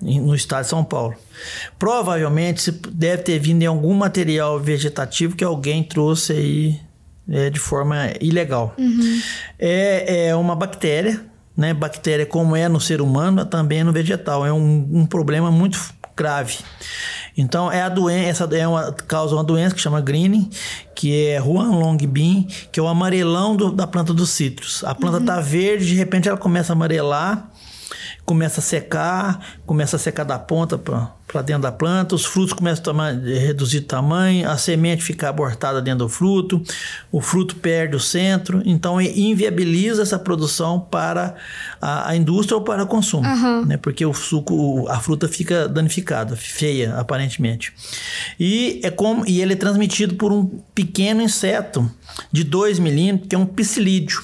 no 0.00 0.34
estado 0.34 0.62
de 0.62 0.70
São 0.70 0.82
Paulo. 0.82 1.14
Provavelmente 1.78 2.70
deve 2.70 3.22
ter 3.22 3.38
vindo 3.38 3.62
em 3.62 3.66
algum 3.66 3.94
material 3.94 4.58
vegetativo 4.58 5.36
que 5.36 5.44
alguém 5.44 5.82
trouxe 5.82 6.32
aí 6.32 6.80
é, 7.28 7.50
de 7.50 7.58
forma 7.58 8.12
ilegal. 8.20 8.74
Uhum. 8.78 9.20
É, 9.58 10.28
é 10.28 10.36
uma 10.36 10.56
bactéria, 10.56 11.24
né? 11.56 11.74
Bactéria 11.74 12.26
como 12.26 12.56
é 12.56 12.68
no 12.68 12.80
ser 12.80 13.00
humano, 13.00 13.44
também 13.44 13.80
é 13.80 13.84
no 13.84 13.92
vegetal. 13.92 14.44
É 14.44 14.52
um, 14.52 14.88
um 14.92 15.06
problema 15.06 15.50
muito 15.50 15.78
grave. 16.16 16.58
Então 17.36 17.70
é 17.70 17.82
a 17.82 17.88
doença, 17.88 18.44
essa 18.44 18.56
é 18.56 18.66
uma 18.66 18.92
causa 18.92 19.34
uma 19.34 19.44
doença 19.44 19.74
que 19.74 19.80
chama 19.80 20.00
greening, 20.00 20.50
que 20.94 21.26
é 21.26 21.40
Juan 21.40 21.70
Long 21.70 21.96
Bean, 21.96 22.44
que 22.70 22.78
é 22.78 22.82
o 22.82 22.88
amarelão 22.88 23.56
do, 23.56 23.70
da 23.70 23.86
planta 23.86 24.12
dos 24.12 24.30
citros. 24.30 24.84
A 24.84 24.94
planta 24.94 25.18
está 25.18 25.36
uhum. 25.36 25.42
verde, 25.42 25.86
de 25.86 25.94
repente 25.94 26.28
ela 26.28 26.36
começa 26.36 26.72
a 26.72 26.74
amarelar 26.74 27.49
começa 28.24 28.60
a 28.60 28.62
secar, 28.62 29.58
começa 29.66 29.96
a 29.96 29.98
secar 29.98 30.24
da 30.24 30.38
ponta 30.38 30.78
para 30.78 31.42
dentro 31.42 31.62
da 31.62 31.72
planta, 31.72 32.14
os 32.14 32.24
frutos 32.24 32.52
começam 32.52 32.80
a 32.80 32.84
tomar, 32.84 33.12
reduzir 33.12 33.80
de 33.80 33.86
tamanho, 33.86 34.48
a 34.48 34.56
semente 34.56 35.02
fica 35.02 35.28
abortada 35.28 35.80
dentro 35.80 36.06
do 36.06 36.08
fruto, 36.08 36.62
o 37.10 37.20
fruto 37.20 37.56
perde 37.56 37.96
o 37.96 38.00
centro, 38.00 38.62
então 38.64 39.00
inviabiliza 39.00 40.02
essa 40.02 40.18
produção 40.18 40.80
para 40.80 41.34
a, 41.80 42.10
a 42.10 42.16
indústria 42.16 42.56
ou 42.56 42.62
para 42.62 42.82
o 42.82 42.86
consumo, 42.86 43.26
uhum. 43.26 43.64
né? 43.64 43.76
porque 43.76 44.04
o 44.04 44.14
suco, 44.14 44.86
a 44.88 45.00
fruta 45.00 45.28
fica 45.28 45.68
danificada, 45.68 46.36
feia 46.36 46.96
aparentemente. 46.96 47.72
E, 48.38 48.80
é 48.82 48.90
como, 48.90 49.26
e 49.26 49.40
ele 49.40 49.54
é 49.54 49.56
transmitido 49.56 50.14
por 50.14 50.32
um 50.32 50.46
pequeno 50.74 51.22
inseto 51.22 51.90
de 52.30 52.44
2 52.44 52.78
milímetros, 52.78 53.28
que 53.28 53.34
é 53.34 53.38
um 53.38 53.46
psilídeo, 53.46 54.22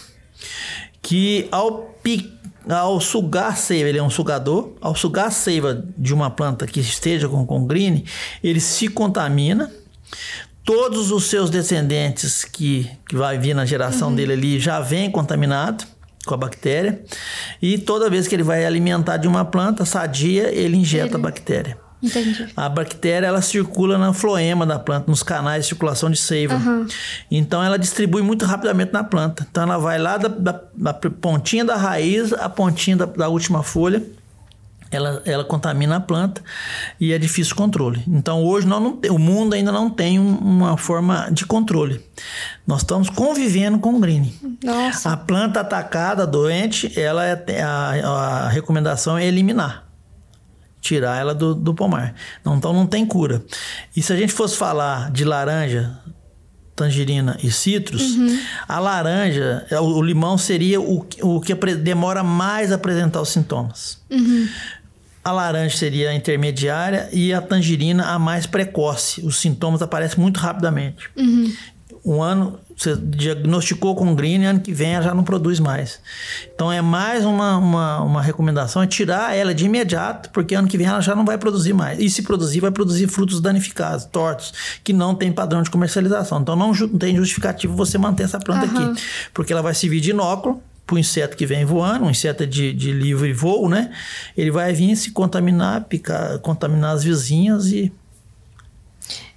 que 1.02 1.48
ao 1.50 1.94
picar 2.02 2.36
ao 2.68 3.00
sugar 3.00 3.56
seiva, 3.56 3.88
ele 3.88 3.98
é 3.98 4.02
um 4.02 4.10
sugador, 4.10 4.72
ao 4.80 4.94
sugar 4.94 5.30
seiva 5.30 5.84
de 5.96 6.12
uma 6.12 6.30
planta 6.30 6.66
que 6.66 6.80
esteja 6.80 7.28
com, 7.28 7.66
green, 7.66 8.04
ele 8.42 8.60
se 8.60 8.88
contamina. 8.88 9.70
Todos 10.64 11.12
os 11.12 11.26
seus 11.26 11.48
descendentes 11.48 12.44
que, 12.44 12.90
que 13.08 13.14
vai 13.14 13.38
vir 13.38 13.54
na 13.54 13.64
geração 13.64 14.08
uhum. 14.08 14.16
dele 14.16 14.32
ali 14.32 14.58
já 14.58 14.80
vem 14.80 15.10
contaminado 15.10 15.84
com 16.26 16.34
a 16.34 16.36
bactéria. 16.36 17.04
E 17.62 17.78
toda 17.78 18.10
vez 18.10 18.26
que 18.26 18.34
ele 18.34 18.42
vai 18.42 18.66
alimentar 18.66 19.16
de 19.16 19.28
uma 19.28 19.44
planta 19.44 19.84
sadia, 19.84 20.52
ele 20.52 20.76
injeta 20.76 21.06
ele... 21.06 21.14
a 21.14 21.18
bactéria. 21.18 21.85
Entendi. 22.02 22.46
A 22.56 22.68
bactéria 22.68 23.26
ela 23.26 23.40
circula 23.40 23.96
na 23.96 24.12
floema 24.12 24.66
da 24.66 24.78
planta, 24.78 25.10
nos 25.10 25.22
canais 25.22 25.64
de 25.64 25.68
circulação 25.68 26.10
de 26.10 26.18
seiva. 26.18 26.56
Uhum. 26.56 26.86
Então 27.30 27.62
ela 27.62 27.78
distribui 27.78 28.22
muito 28.22 28.44
rapidamente 28.44 28.92
na 28.92 29.02
planta. 29.02 29.46
Então 29.50 29.62
ela 29.62 29.78
vai 29.78 29.98
lá 29.98 30.16
da, 30.18 30.28
da, 30.28 30.60
da 30.74 30.94
pontinha 30.94 31.64
da 31.64 31.76
raiz 31.76 32.32
à 32.34 32.48
pontinha 32.48 32.96
da, 32.96 33.06
da 33.06 33.28
última 33.28 33.62
folha. 33.62 34.02
Ela, 34.88 35.20
ela, 35.24 35.42
contamina 35.42 35.96
a 35.96 36.00
planta 36.00 36.40
e 37.00 37.12
é 37.12 37.18
difícil 37.18 37.56
controle. 37.56 38.04
Então 38.06 38.44
hoje 38.44 38.68
nós 38.68 38.80
não, 38.80 39.00
o 39.10 39.18
mundo 39.18 39.54
ainda 39.54 39.72
não 39.72 39.90
tem 39.90 40.20
um, 40.20 40.36
uma 40.36 40.76
forma 40.76 41.28
de 41.32 41.44
controle. 41.44 42.00
Nós 42.64 42.82
estamos 42.82 43.10
convivendo 43.10 43.80
com 43.80 43.96
o 43.96 43.98
green. 43.98 44.32
Nossa. 44.62 45.10
A 45.10 45.16
planta 45.16 45.60
atacada, 45.60 46.24
doente, 46.24 46.98
ela 46.98 47.24
é, 47.26 47.62
a, 47.62 48.44
a 48.44 48.48
recomendação 48.48 49.18
é 49.18 49.26
eliminar 49.26 49.85
tirar 50.86 51.18
ela 51.18 51.34
do, 51.34 51.54
do 51.54 51.74
pomar. 51.74 52.14
Não, 52.44 52.56
então 52.56 52.72
não 52.72 52.86
tem 52.86 53.04
cura. 53.04 53.44
E 53.94 54.02
se 54.02 54.12
a 54.12 54.16
gente 54.16 54.32
fosse 54.32 54.56
falar 54.56 55.10
de 55.10 55.24
laranja 55.24 55.98
tangerina 56.74 57.38
e 57.42 57.50
citros, 57.50 58.16
uhum. 58.16 58.38
a 58.68 58.78
laranja, 58.78 59.66
o, 59.72 59.98
o, 59.98 60.02
limão 60.02 60.36
seria 60.36 60.78
o, 60.78 61.06
o 61.22 61.40
que 61.40 61.54
demora 61.54 62.22
mais 62.22 62.70
a 62.70 62.74
apresentar 62.74 63.22
os 63.22 63.30
sintomas. 63.30 63.98
Uhum. 64.10 64.46
A 65.24 65.32
laranja 65.32 65.76
seria 65.76 66.10
a 66.10 66.14
intermediária 66.14 67.08
e 67.12 67.32
a 67.32 67.40
tangerina 67.40 68.04
a 68.10 68.18
mais 68.18 68.46
precoce. 68.46 69.24
Os 69.24 69.38
sintomas 69.38 69.82
aparecem 69.82 70.20
muito 70.20 70.38
rapidamente. 70.38 71.08
Uhum. 71.16 71.50
Um 72.06 72.22
ano, 72.22 72.60
você 72.76 72.94
diagnosticou 72.94 73.96
com 73.96 74.14
green, 74.14 74.44
ano 74.44 74.60
que 74.60 74.72
vem 74.72 74.94
ela 74.94 75.02
já 75.02 75.12
não 75.12 75.24
produz 75.24 75.58
mais. 75.58 75.98
Então 76.54 76.70
é 76.70 76.80
mais 76.80 77.24
uma, 77.24 77.56
uma, 77.56 78.00
uma 78.00 78.22
recomendação, 78.22 78.80
é 78.80 78.86
tirar 78.86 79.36
ela 79.36 79.52
de 79.52 79.64
imediato, 79.64 80.30
porque 80.30 80.54
ano 80.54 80.68
que 80.68 80.78
vem 80.78 80.86
ela 80.86 81.00
já 81.00 81.16
não 81.16 81.24
vai 81.24 81.36
produzir 81.36 81.72
mais. 81.72 81.98
E 81.98 82.08
se 82.08 82.22
produzir, 82.22 82.60
vai 82.60 82.70
produzir 82.70 83.08
frutos 83.08 83.40
danificados, 83.40 84.04
tortos, 84.04 84.54
que 84.84 84.92
não 84.92 85.16
tem 85.16 85.32
padrão 85.32 85.64
de 85.64 85.70
comercialização. 85.70 86.40
Então 86.40 86.54
não, 86.54 86.72
não 86.72 86.98
tem 86.98 87.16
justificativo 87.16 87.74
você 87.74 87.98
manter 87.98 88.22
essa 88.22 88.38
planta 88.38 88.66
uhum. 88.66 88.92
aqui, 88.92 89.02
porque 89.34 89.52
ela 89.52 89.62
vai 89.62 89.74
servir 89.74 90.00
de 90.00 90.10
inóculo 90.10 90.62
para 90.86 90.94
o 90.94 90.98
inseto 91.00 91.36
que 91.36 91.44
vem 91.44 91.64
voando, 91.64 92.04
um 92.04 92.10
inseto 92.10 92.46
de, 92.46 92.72
de 92.72 92.92
livre 92.92 93.32
voo, 93.32 93.68
né? 93.68 93.92
Ele 94.36 94.52
vai 94.52 94.72
vir 94.72 94.94
se 94.94 95.10
contaminar, 95.10 95.84
picar, 95.86 96.38
contaminar 96.38 96.94
as 96.94 97.02
vizinhas 97.02 97.66
e. 97.66 97.92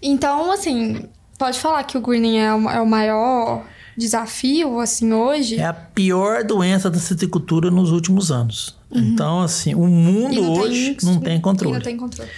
Então, 0.01 0.51
assim, 0.51 1.09
pode 1.39 1.59
falar 1.59 1.83
que 1.85 1.97
o 1.97 2.01
greening 2.01 2.37
é 2.37 2.53
o, 2.53 2.69
é 2.69 2.81
o 2.81 2.85
maior 2.85 3.65
desafio, 3.97 4.79
assim, 4.79 5.11
hoje? 5.11 5.55
É 5.55 5.65
a 5.65 5.73
pior 5.73 6.43
doença 6.43 6.89
da 6.89 6.99
citricultura 6.99 7.71
nos 7.71 7.91
últimos 7.91 8.31
anos. 8.31 8.77
Uhum. 8.91 9.01
Então, 9.01 9.41
assim, 9.41 9.73
o 9.73 9.87
mundo 9.87 10.51
hoje 10.51 10.95
tem, 10.95 11.09
não 11.09 11.19
tem 11.19 11.41
controle. 11.41 11.73
Não 11.73 11.81
tem 11.81 11.97
controle 11.97 12.29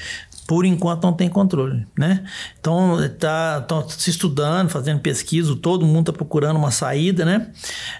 por 0.51 0.65
enquanto 0.65 1.03
não 1.03 1.13
tem 1.13 1.29
controle, 1.29 1.87
né? 1.97 2.25
Então 2.59 2.97
tá 3.17 3.65
se 3.87 4.09
estudando, 4.09 4.69
fazendo 4.69 4.99
pesquisa, 4.99 5.55
todo 5.55 5.85
mundo 5.85 6.09
está 6.09 6.11
procurando 6.11 6.57
uma 6.57 6.71
saída, 6.71 7.23
né? 7.23 7.47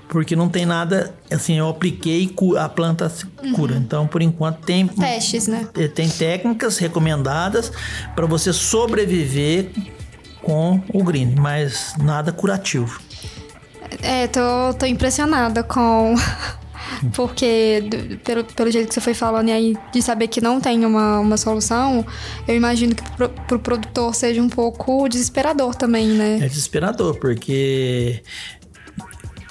Porque 0.09 0.35
não 0.35 0.49
tem 0.49 0.65
nada, 0.65 1.13
assim, 1.31 1.57
eu 1.57 1.69
apliquei 1.69 2.29
a 2.59 2.67
planta 2.67 3.09
cura. 3.55 3.75
Uhum. 3.75 3.79
Então, 3.79 4.05
por 4.05 4.21
enquanto 4.21 4.57
tem 4.65 4.85
testes, 4.85 5.47
né? 5.47 5.65
É, 5.75 5.87
tem 5.87 6.09
técnicas 6.09 6.77
recomendadas 6.77 7.71
para 8.13 8.25
você 8.25 8.51
sobreviver 8.51 9.71
com 10.41 10.82
o 10.93 11.04
green, 11.04 11.36
mas 11.38 11.93
nada 11.97 12.32
curativo. 12.32 12.99
É, 14.01 14.27
tô, 14.27 14.73
tô 14.77 14.86
impressionada 14.86 15.63
com 15.63 16.15
porque, 17.13 17.84
pelo, 18.23 18.43
pelo 18.43 18.71
jeito 18.71 18.88
que 18.88 18.93
você 18.93 19.01
foi 19.01 19.13
falando 19.13 19.49
e 19.49 19.51
aí, 19.51 19.77
de 19.91 20.01
saber 20.01 20.27
que 20.27 20.41
não 20.41 20.60
tem 20.60 20.86
uma, 20.86 21.19
uma 21.19 21.38
solução, 21.38 22.06
eu 22.47 22.56
imagino 22.56 22.95
que 22.95 23.04
pro, 23.12 23.30
pro 23.30 23.60
produtor 23.60 24.15
seja 24.15 24.41
um 24.41 24.49
pouco 24.49 25.08
desesperador 25.08 25.75
também, 25.75 26.08
né? 26.10 26.39
É 26.41 26.47
desesperador, 26.47 27.15
porque 27.19 28.23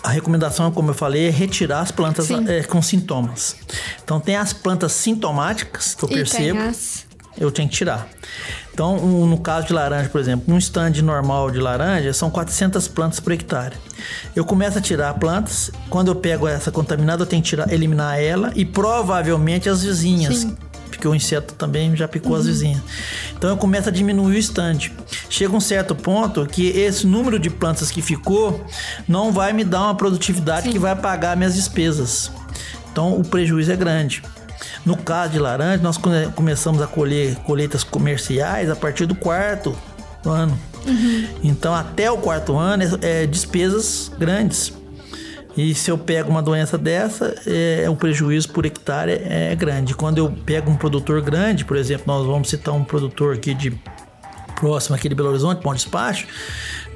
a 0.03 0.11
recomendação, 0.11 0.71
como 0.71 0.91
eu 0.91 0.95
falei, 0.95 1.27
é 1.27 1.31
retirar 1.31 1.81
as 1.81 1.91
plantas 1.91 2.31
é, 2.31 2.63
com 2.63 2.81
sintomas. 2.81 3.57
Então, 4.03 4.21
tem 4.21 4.37
as 4.37 4.53
plantas 4.53 4.93
sintomáticas 4.93 5.95
que 5.95 6.05
eu 6.05 6.11
e 6.11 6.15
percebo. 6.15 6.61
As... 6.61 7.10
Eu 7.39 7.51
tenho 7.51 7.69
que 7.69 7.75
tirar. 7.75 8.09
Então, 8.73 8.97
um, 8.97 9.27
no 9.27 9.39
caso 9.39 9.67
de 9.67 9.73
laranja, 9.73 10.09
por 10.09 10.21
exemplo, 10.21 10.55
um 10.55 10.59
stand 10.59 10.93
normal 11.03 11.51
de 11.51 11.59
laranja 11.59 12.13
são 12.13 12.31
400 12.31 12.89
plantas 12.89 13.21
por 13.21 13.33
hectare. 13.33 13.75
Eu 14.35 14.45
começo 14.45 14.79
a 14.79 14.81
tirar 14.81 15.13
plantas, 15.15 15.71
quando 15.89 16.09
eu 16.09 16.15
pego 16.15 16.49
essa 16.49 16.71
contaminada, 16.71 17.23
eu 17.23 17.27
tenho 17.27 17.43
que 17.43 17.49
tirar, 17.49 17.71
eliminar 17.73 18.19
ela 18.19 18.53
e 18.55 18.65
provavelmente 18.65 19.69
as 19.69 19.83
vizinhas. 19.83 20.39
Sim. 20.39 20.57
Porque 20.89 21.07
o 21.07 21.15
inseto 21.15 21.55
também 21.55 21.97
já 21.97 22.07
picou 22.07 22.33
uhum. 22.33 22.39
as 22.39 22.47
vizinhas. 22.47 22.83
Então 23.37 23.51
eu 23.51 23.57
começo 23.57 23.89
a 23.89 23.93
diminuir 23.93 24.37
o 24.37 24.39
stand. 24.39 24.91
Chega 25.29 25.55
um 25.55 25.61
certo 25.61 25.95
ponto 25.95 26.47
que 26.47 26.69
esse 26.69 27.07
número 27.07 27.39
de 27.39 27.49
plantas 27.49 27.91
que 27.91 28.03
ficou 28.03 28.65
não 29.09 29.33
vai 29.33 29.53
me 29.53 29.65
dar 29.65 29.83
uma 29.83 29.95
produtividade 29.95 30.67
Sim. 30.67 30.73
que 30.73 30.79
vai 30.79 30.95
pagar 30.95 31.37
minhas 31.37 31.55
despesas. 31.55 32.31
Então 32.93 33.19
o 33.19 33.25
prejuízo 33.25 33.73
é 33.73 33.77
grande. 33.77 34.23
No 34.85 34.97
caso 34.97 35.33
de 35.33 35.39
laranja, 35.39 35.83
nós 35.83 35.99
começamos 36.35 36.81
a 36.81 36.87
colher 36.87 37.37
colheitas 37.37 37.85
comerciais 37.85 38.71
a 38.71 38.77
partir 38.77 39.07
do 39.07 39.15
quarto 39.15 39.77
ano. 40.25 40.59
Uhum. 40.87 41.29
Então, 41.43 41.75
até 41.75 42.11
o 42.11 42.19
quarto 42.19 42.57
ano 42.57 42.83
é, 43.03 43.23
é, 43.23 43.27
despesas 43.27 44.11
grandes. 44.19 44.73
E 45.57 45.75
se 45.75 45.91
eu 45.91 45.99
pego 45.99 46.31
uma 46.31 46.41
doença 46.41 46.79
dessa, 46.79 47.35
é, 47.47 47.89
o 47.91 47.97
prejuízo 47.97 48.51
por 48.51 48.65
hectare 48.65 49.13
é, 49.13 49.53
é 49.53 49.57
grande. 49.57 49.95
Quando 49.95 50.19
eu 50.19 50.31
pego 50.31 50.71
um 50.71 50.77
produtor 50.77 51.21
grande, 51.21 51.65
por 51.65 51.77
exemplo, 51.77 52.05
nós 52.07 52.27
vamos 52.27 52.49
citar 52.49 52.75
um 52.75 52.85
produtor 52.85 53.35
aqui 53.35 53.53
de 53.53 53.79
próximo 54.57 54.95
aqui 54.95 55.09
de 55.09 55.15
Belo 55.15 55.31
Horizonte, 55.31 55.63
Bom 55.63 55.75
Despacho, 55.75 56.27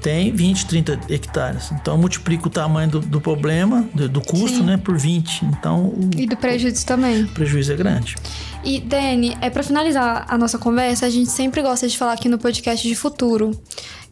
tem 0.04 0.30
20, 0.30 0.66
30 0.66 1.00
hectares. 1.08 1.72
Então 1.72 1.96
multiplica 1.96 2.46
o 2.46 2.50
tamanho 2.50 2.90
do, 2.90 3.00
do 3.00 3.22
problema, 3.22 3.88
do, 3.94 4.06
do 4.06 4.20
custo, 4.20 4.58
Sim. 4.58 4.64
né, 4.64 4.76
por 4.76 4.98
20. 4.98 5.46
Então 5.46 5.86
o, 5.86 6.10
e 6.14 6.26
do 6.26 6.36
prejuízo 6.36 6.84
também. 6.84 7.22
O 7.22 7.28
prejuízo 7.28 7.72
é 7.72 7.76
grande. 7.76 8.14
E 8.62 8.80
Dani, 8.80 9.34
é 9.40 9.48
para 9.48 9.62
finalizar 9.62 10.26
a 10.28 10.36
nossa 10.36 10.58
conversa, 10.58 11.06
a 11.06 11.10
gente 11.10 11.30
sempre 11.30 11.62
gosta 11.62 11.88
de 11.88 11.96
falar 11.96 12.12
aqui 12.12 12.28
no 12.28 12.36
podcast 12.36 12.86
de 12.86 12.94
futuro. 12.94 13.58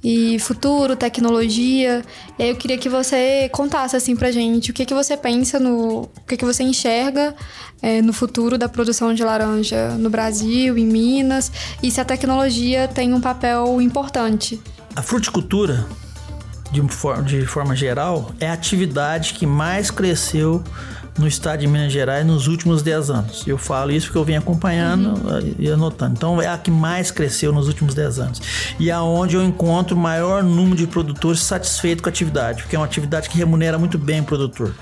E 0.02 0.38
futuro, 0.38 0.96
tecnologia. 0.96 2.02
E 2.38 2.42
aí 2.42 2.48
eu 2.48 2.56
queria 2.56 2.78
que 2.78 2.88
você 2.88 3.50
contasse 3.52 3.94
assim 3.94 4.16
pra 4.16 4.32
gente 4.32 4.70
o 4.70 4.74
que 4.74 4.86
que 4.86 4.94
você 4.94 5.14
pensa 5.14 5.60
no, 5.60 6.04
o 6.04 6.26
que 6.26 6.38
que 6.38 6.44
você 6.44 6.62
enxerga 6.62 7.36
é, 7.82 8.00
no 8.00 8.14
futuro 8.14 8.56
da 8.56 8.68
produção 8.68 9.12
de 9.12 9.22
laranja 9.22 9.90
no 9.98 10.08
Brasil, 10.08 10.78
em 10.78 10.86
Minas, 10.86 11.52
e 11.82 11.90
se 11.90 12.00
a 12.00 12.04
tecnologia 12.04 12.88
tem 12.88 13.12
um 13.12 13.20
papel 13.20 13.80
importante 13.80 14.58
a 14.94 15.02
fruticultura, 15.02 15.86
de, 16.70 16.80
de 16.80 17.46
forma 17.46 17.74
geral, 17.74 18.32
é 18.40 18.48
a 18.48 18.52
atividade 18.52 19.34
que 19.34 19.46
mais 19.46 19.90
cresceu 19.90 20.62
no 21.18 21.26
estado 21.26 21.60
de 21.60 21.66
Minas 21.66 21.92
Gerais 21.92 22.26
nos 22.26 22.46
últimos 22.46 22.82
10 22.82 23.10
anos. 23.10 23.46
Eu 23.46 23.58
falo 23.58 23.90
isso 23.90 24.06
porque 24.06 24.18
eu 24.18 24.24
venho 24.24 24.38
acompanhando 24.38 25.08
uhum. 25.08 25.54
e 25.58 25.70
anotando. 25.70 26.14
Então 26.16 26.40
é 26.40 26.48
a 26.48 26.56
que 26.56 26.70
mais 26.70 27.10
cresceu 27.10 27.52
nos 27.52 27.68
últimos 27.68 27.94
10 27.94 28.18
anos. 28.18 28.42
E 28.78 28.90
é 28.90 28.98
onde 28.98 29.36
eu 29.36 29.42
encontro 29.42 29.94
o 29.94 29.98
maior 29.98 30.42
número 30.42 30.76
de 30.76 30.86
produtores 30.86 31.40
satisfeitos 31.40 32.02
com 32.02 32.08
a 32.08 32.10
atividade, 32.10 32.62
porque 32.62 32.76
é 32.76 32.78
uma 32.78 32.86
atividade 32.86 33.28
que 33.28 33.36
remunera 33.36 33.78
muito 33.78 33.98
bem 33.98 34.20
o 34.20 34.24
produtor. 34.24 34.74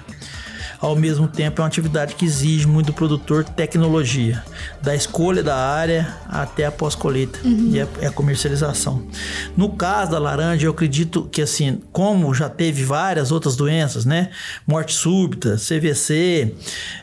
Ao 0.81 0.97
mesmo 0.97 1.29
tempo, 1.29 1.61
é 1.61 1.63
uma 1.63 1.69
atividade 1.69 2.15
que 2.15 2.25
exige 2.25 2.67
muito 2.67 2.87
do 2.87 2.93
produtor 2.95 3.45
tecnologia, 3.45 4.43
da 4.81 4.95
escolha 4.95 5.43
da 5.43 5.55
área 5.55 6.17
até 6.27 6.65
a 6.65 6.73
pós-colheita 6.73 7.39
uhum. 7.45 7.71
e 7.73 7.81
a, 7.81 8.09
a, 8.09 8.11
comercialização. 8.11 9.07
No 9.55 9.71
caso 9.71 10.13
da 10.13 10.19
laranja, 10.19 10.67
eu 10.67 10.71
acredito 10.71 11.29
que 11.31 11.43
assim, 11.43 11.83
como 11.93 12.33
já 12.35 12.49
teve 12.49 12.83
várias 12.83 13.31
outras 13.31 13.57
doenças, 13.57 14.07
né? 14.07 14.31
Morte 14.67 14.95
súbita, 14.95 15.57
CVC, 15.57 16.55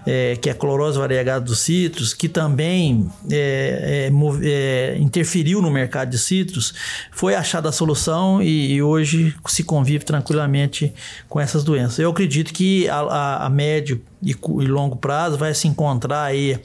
é, 0.07 0.35
que 0.41 0.49
é 0.49 0.53
a 0.53 0.55
clorose 0.55 0.97
variegada 0.97 1.45
dos 1.45 1.59
citros, 1.59 2.15
que 2.15 2.27
também 2.27 3.07
é, 3.29 4.09
é, 4.09 4.11
é, 4.43 4.97
interferiu 4.97 5.61
no 5.61 5.69
mercado 5.69 6.09
de 6.09 6.17
citros, 6.17 6.73
foi 7.11 7.35
achada 7.35 7.69
a 7.69 7.71
solução 7.71 8.41
e, 8.41 8.73
e, 8.73 8.81
hoje 8.81 9.35
se 9.45 9.63
convive 9.63 10.03
tranquilamente 10.03 10.91
com 11.29 11.39
essas 11.39 11.63
doenças. 11.63 11.99
Eu 11.99 12.09
acredito 12.09 12.51
que 12.51 12.89
a, 12.89 12.99
a, 12.99 13.45
a 13.45 13.49
médio 13.67 14.01
e, 14.21 14.31
e, 14.31 14.67
longo 14.67 14.95
prazo 14.95 15.37
vai 15.37 15.53
se 15.53 15.67
encontrar 15.67 16.23
aí 16.23 16.59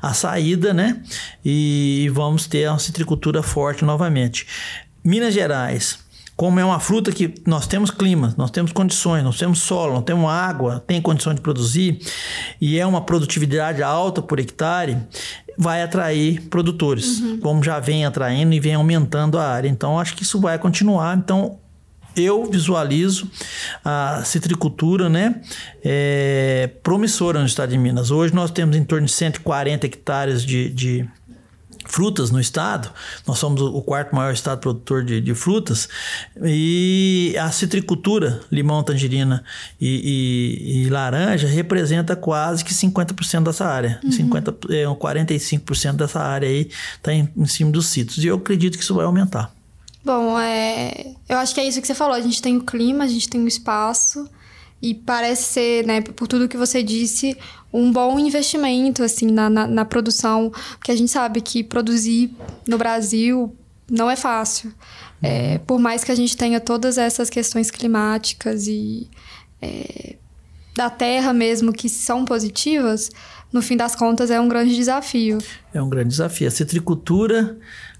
a 0.00 0.12
saída, 0.14 0.72
né? 0.72 1.02
E 1.44 2.10
vamos 2.14 2.46
ter 2.46 2.68
uma 2.68 2.78
citricultura 2.78 3.42
forte 3.42 3.84
novamente. 3.84 4.46
Minas 5.04 5.34
Gerais, 5.34 5.98
como 6.36 6.58
é 6.58 6.64
uma 6.64 6.80
fruta 6.80 7.12
que 7.12 7.34
nós 7.46 7.66
temos 7.66 7.90
clima, 7.90 8.34
nós 8.36 8.50
temos 8.50 8.72
condições, 8.72 9.22
nós 9.22 9.38
temos 9.38 9.60
solo, 9.60 9.94
nós 9.94 10.04
temos 10.04 10.28
água, 10.28 10.82
tem 10.86 11.00
condições 11.00 11.36
de 11.36 11.40
produzir 11.40 11.98
e 12.60 12.78
é 12.78 12.86
uma 12.86 13.00
produtividade 13.00 13.82
alta 13.82 14.20
por 14.20 14.38
hectare, 14.38 14.98
vai 15.56 15.82
atrair 15.82 16.42
produtores, 16.48 17.20
uhum. 17.20 17.40
como 17.40 17.62
já 17.62 17.80
vem 17.80 18.04
atraindo 18.04 18.52
e 18.52 18.60
vem 18.60 18.74
aumentando 18.74 19.38
a 19.38 19.46
área. 19.46 19.68
Então 19.68 19.98
acho 19.98 20.14
que 20.14 20.22
isso 20.22 20.40
vai 20.40 20.58
continuar. 20.58 21.16
Então 21.16 21.58
eu 22.16 22.44
visualizo 22.46 23.30
a 23.84 24.22
citricultura 24.24 25.08
né, 25.08 25.40
é, 25.84 26.70
promissora 26.82 27.40
no 27.40 27.46
estado 27.46 27.70
de 27.70 27.78
Minas. 27.78 28.10
Hoje 28.10 28.34
nós 28.34 28.50
temos 28.50 28.76
em 28.76 28.84
torno 28.84 29.06
de 29.06 29.12
140 29.12 29.86
hectares 29.86 30.44
de, 30.44 30.70
de 30.70 31.08
frutas 31.86 32.30
no 32.30 32.40
estado. 32.40 32.90
Nós 33.26 33.38
somos 33.38 33.60
o 33.60 33.80
quarto 33.82 34.14
maior 34.14 34.32
estado 34.32 34.60
produtor 34.60 35.04
de, 35.04 35.20
de 35.20 35.34
frutas. 35.34 35.88
E 36.42 37.34
a 37.38 37.50
citricultura, 37.50 38.40
limão, 38.50 38.82
tangerina 38.82 39.44
e, 39.80 40.62
e, 40.64 40.86
e 40.86 40.90
laranja, 40.90 41.46
representa 41.46 42.16
quase 42.16 42.64
que 42.64 42.74
50% 42.74 43.44
dessa 43.44 43.66
área. 43.66 44.00
Uhum. 44.02 44.12
50, 44.12 44.50
é, 44.70 44.84
45% 44.84 45.92
dessa 45.92 46.20
área 46.20 46.48
aí 46.48 46.68
está 46.96 47.12
em, 47.12 47.28
em 47.36 47.46
cima 47.46 47.70
dos 47.70 47.86
sítios. 47.86 48.22
E 48.24 48.26
eu 48.26 48.36
acredito 48.36 48.76
que 48.76 48.82
isso 48.82 48.94
vai 48.94 49.04
aumentar. 49.04 49.55
Bom, 50.06 50.38
é, 50.38 51.14
eu 51.28 51.36
acho 51.38 51.52
que 51.52 51.60
é 51.60 51.66
isso 51.66 51.80
que 51.80 51.86
você 51.88 51.94
falou. 51.94 52.14
A 52.14 52.20
gente 52.20 52.40
tem 52.40 52.56
o 52.56 52.62
clima, 52.62 53.02
a 53.02 53.08
gente 53.08 53.28
tem 53.28 53.42
o 53.42 53.48
espaço. 53.48 54.30
E 54.80 54.94
parece 54.94 55.54
ser, 55.54 55.84
né, 55.84 56.00
por 56.00 56.28
tudo 56.28 56.46
que 56.46 56.56
você 56.56 56.80
disse, 56.80 57.36
um 57.72 57.90
bom 57.90 58.16
investimento, 58.16 59.02
assim, 59.02 59.26
na, 59.26 59.50
na, 59.50 59.66
na 59.66 59.84
produção. 59.84 60.52
Porque 60.78 60.92
a 60.92 60.96
gente 60.96 61.10
sabe 61.10 61.40
que 61.40 61.64
produzir 61.64 62.30
no 62.68 62.78
Brasil 62.78 63.52
não 63.90 64.08
é 64.08 64.14
fácil. 64.14 64.72
É, 65.20 65.58
por 65.58 65.80
mais 65.80 66.04
que 66.04 66.12
a 66.12 66.14
gente 66.14 66.36
tenha 66.36 66.60
todas 66.60 66.98
essas 66.98 67.28
questões 67.28 67.68
climáticas 67.68 68.68
e 68.68 69.10
é, 69.60 70.14
da 70.76 70.88
terra 70.88 71.32
mesmo 71.32 71.72
que 71.72 71.88
são 71.88 72.24
positivas, 72.24 73.10
no 73.52 73.60
fim 73.60 73.76
das 73.76 73.96
contas 73.96 74.30
é 74.30 74.40
um 74.40 74.46
grande 74.46 74.76
desafio. 74.76 75.38
É 75.74 75.82
um 75.82 75.88
grande 75.88 76.10
desafio. 76.10 76.46
A 76.46 76.50
citricultura, 76.50 77.58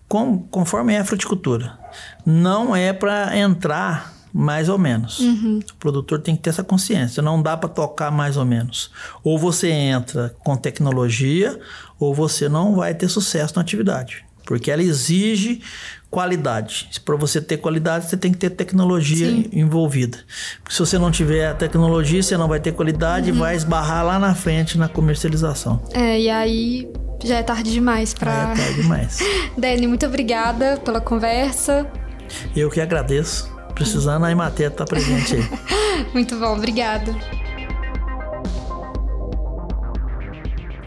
com, 0.09 0.39
conforme 0.39 0.95
é 0.95 1.01
a 1.01 1.05
fruticultura, 1.05 1.79
não 2.25 2.75
é 2.75 2.93
para 2.93 3.37
entrar 3.37 4.15
mais 4.33 4.69
ou 4.69 4.79
menos. 4.79 5.19
Uhum. 5.19 5.61
O 5.71 5.75
produtor 5.77 6.21
tem 6.21 6.37
que 6.37 6.43
ter 6.43 6.51
essa 6.51 6.63
consciência. 6.63 7.23
Não 7.23 7.41
dá 7.41 7.57
para 7.57 7.71
tocar 7.71 8.11
mais 8.11 8.37
ou 8.37 8.45
menos. 8.45 8.91
Ou 9.25 9.39
você 9.39 9.71
entra 9.71 10.35
com 10.41 10.55
tecnologia, 10.57 11.59
ou 11.99 12.15
você 12.15 12.47
não 12.47 12.75
vai 12.75 12.95
ter 12.95 13.09
sucesso 13.09 13.55
na 13.57 13.63
atividade. 13.63 14.27
Porque 14.45 14.71
ela 14.71 14.83
exige 14.83 15.63
qualidade. 16.11 16.89
Para 17.05 17.17
você 17.17 17.41
ter 17.41 17.57
qualidade, 17.57 18.09
você 18.09 18.17
tem 18.17 18.31
que 18.31 18.39
ter 18.39 18.51
tecnologia 18.51 19.29
Sim. 19.29 19.49
envolvida. 19.53 20.19
Porque 20.63 20.75
se 20.75 20.81
você 20.81 20.99
não 20.99 21.11
tiver 21.11 21.49
a 21.49 21.55
tecnologia, 21.55 22.23
você 22.23 22.37
não 22.37 22.47
vai 22.47 22.61
ter 22.61 22.73
qualidade 22.73 23.31
uhum. 23.31 23.37
e 23.37 23.41
vai 23.41 23.57
esbarrar 23.57 24.05
lá 24.05 24.19
na 24.19 24.35
frente 24.35 24.77
na 24.77 24.89
comercialização. 24.89 25.83
É, 25.93 26.21
e 26.21 26.31
aí 26.31 26.89
já 27.25 27.37
é 27.37 27.43
tarde 27.43 27.73
demais 27.73 28.15
para. 28.15 28.53
É 28.53 28.57
tarde 28.57 28.83
demais. 28.83 29.19
Dani, 29.57 29.87
muito 29.87 30.07
obrigada 30.07 30.77
pela 30.85 31.01
conversa. 31.01 31.87
Eu 32.55 32.71
que 32.71 32.81
agradeço. 32.81 33.55
Precisando, 33.75 34.25
a 34.25 34.31
Imater 34.31 34.71
tá 34.71 34.85
presente 34.85 35.35
aí. 35.35 35.43
muito 36.15 36.39
bom, 36.39 36.57
obrigada. 36.57 37.15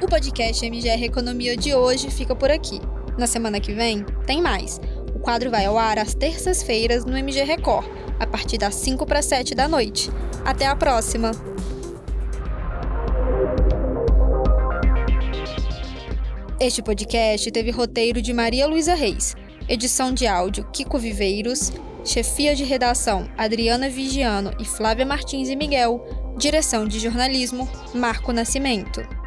O 0.02 0.08
podcast 0.08 0.66
MGR 0.66 1.04
Economia 1.04 1.56
de 1.56 1.76
hoje 1.76 2.10
fica 2.10 2.36
por 2.36 2.50
aqui. 2.50 2.82
Na 3.18 3.28
semana 3.28 3.60
que 3.60 3.74
vem, 3.74 4.04
tem 4.26 4.42
mais. 4.42 4.80
O 5.14 5.20
quadro 5.20 5.52
vai 5.52 5.66
ao 5.66 5.78
ar 5.78 6.00
às 6.00 6.14
terças-feiras 6.14 7.06
no 7.06 7.16
MG 7.16 7.44
Record, 7.44 7.86
a 8.20 8.26
partir 8.26 8.58
das 8.58 8.76
5 8.76 9.06
para 9.06 9.22
7 9.22 9.54
da 9.54 9.68
noite. 9.68 10.10
Até 10.46 10.66
a 10.66 10.76
próxima! 10.76 11.49
Este 16.60 16.82
podcast 16.82 17.50
teve 17.52 17.72
roteiro 17.72 18.22
de 18.22 18.34
Maria 18.34 18.68
Luísa 18.68 18.94
Reis, 18.94 19.34
edição 19.70 20.14
de 20.14 20.28
áudio 20.28 20.70
Kiko 20.74 21.00
Viveiros, 21.00 21.72
chefia 22.04 22.54
de 22.54 22.66
redação 22.66 23.30
Adriana 23.38 23.88
Vigiano 23.88 24.52
e 24.60 24.66
Flávia 24.66 25.06
Martins 25.06 25.48
e 25.48 25.56
Miguel, 25.56 26.06
direção 26.38 26.86
de 26.86 27.00
jornalismo 27.00 27.66
Marco 27.96 28.34
Nascimento. 28.34 29.19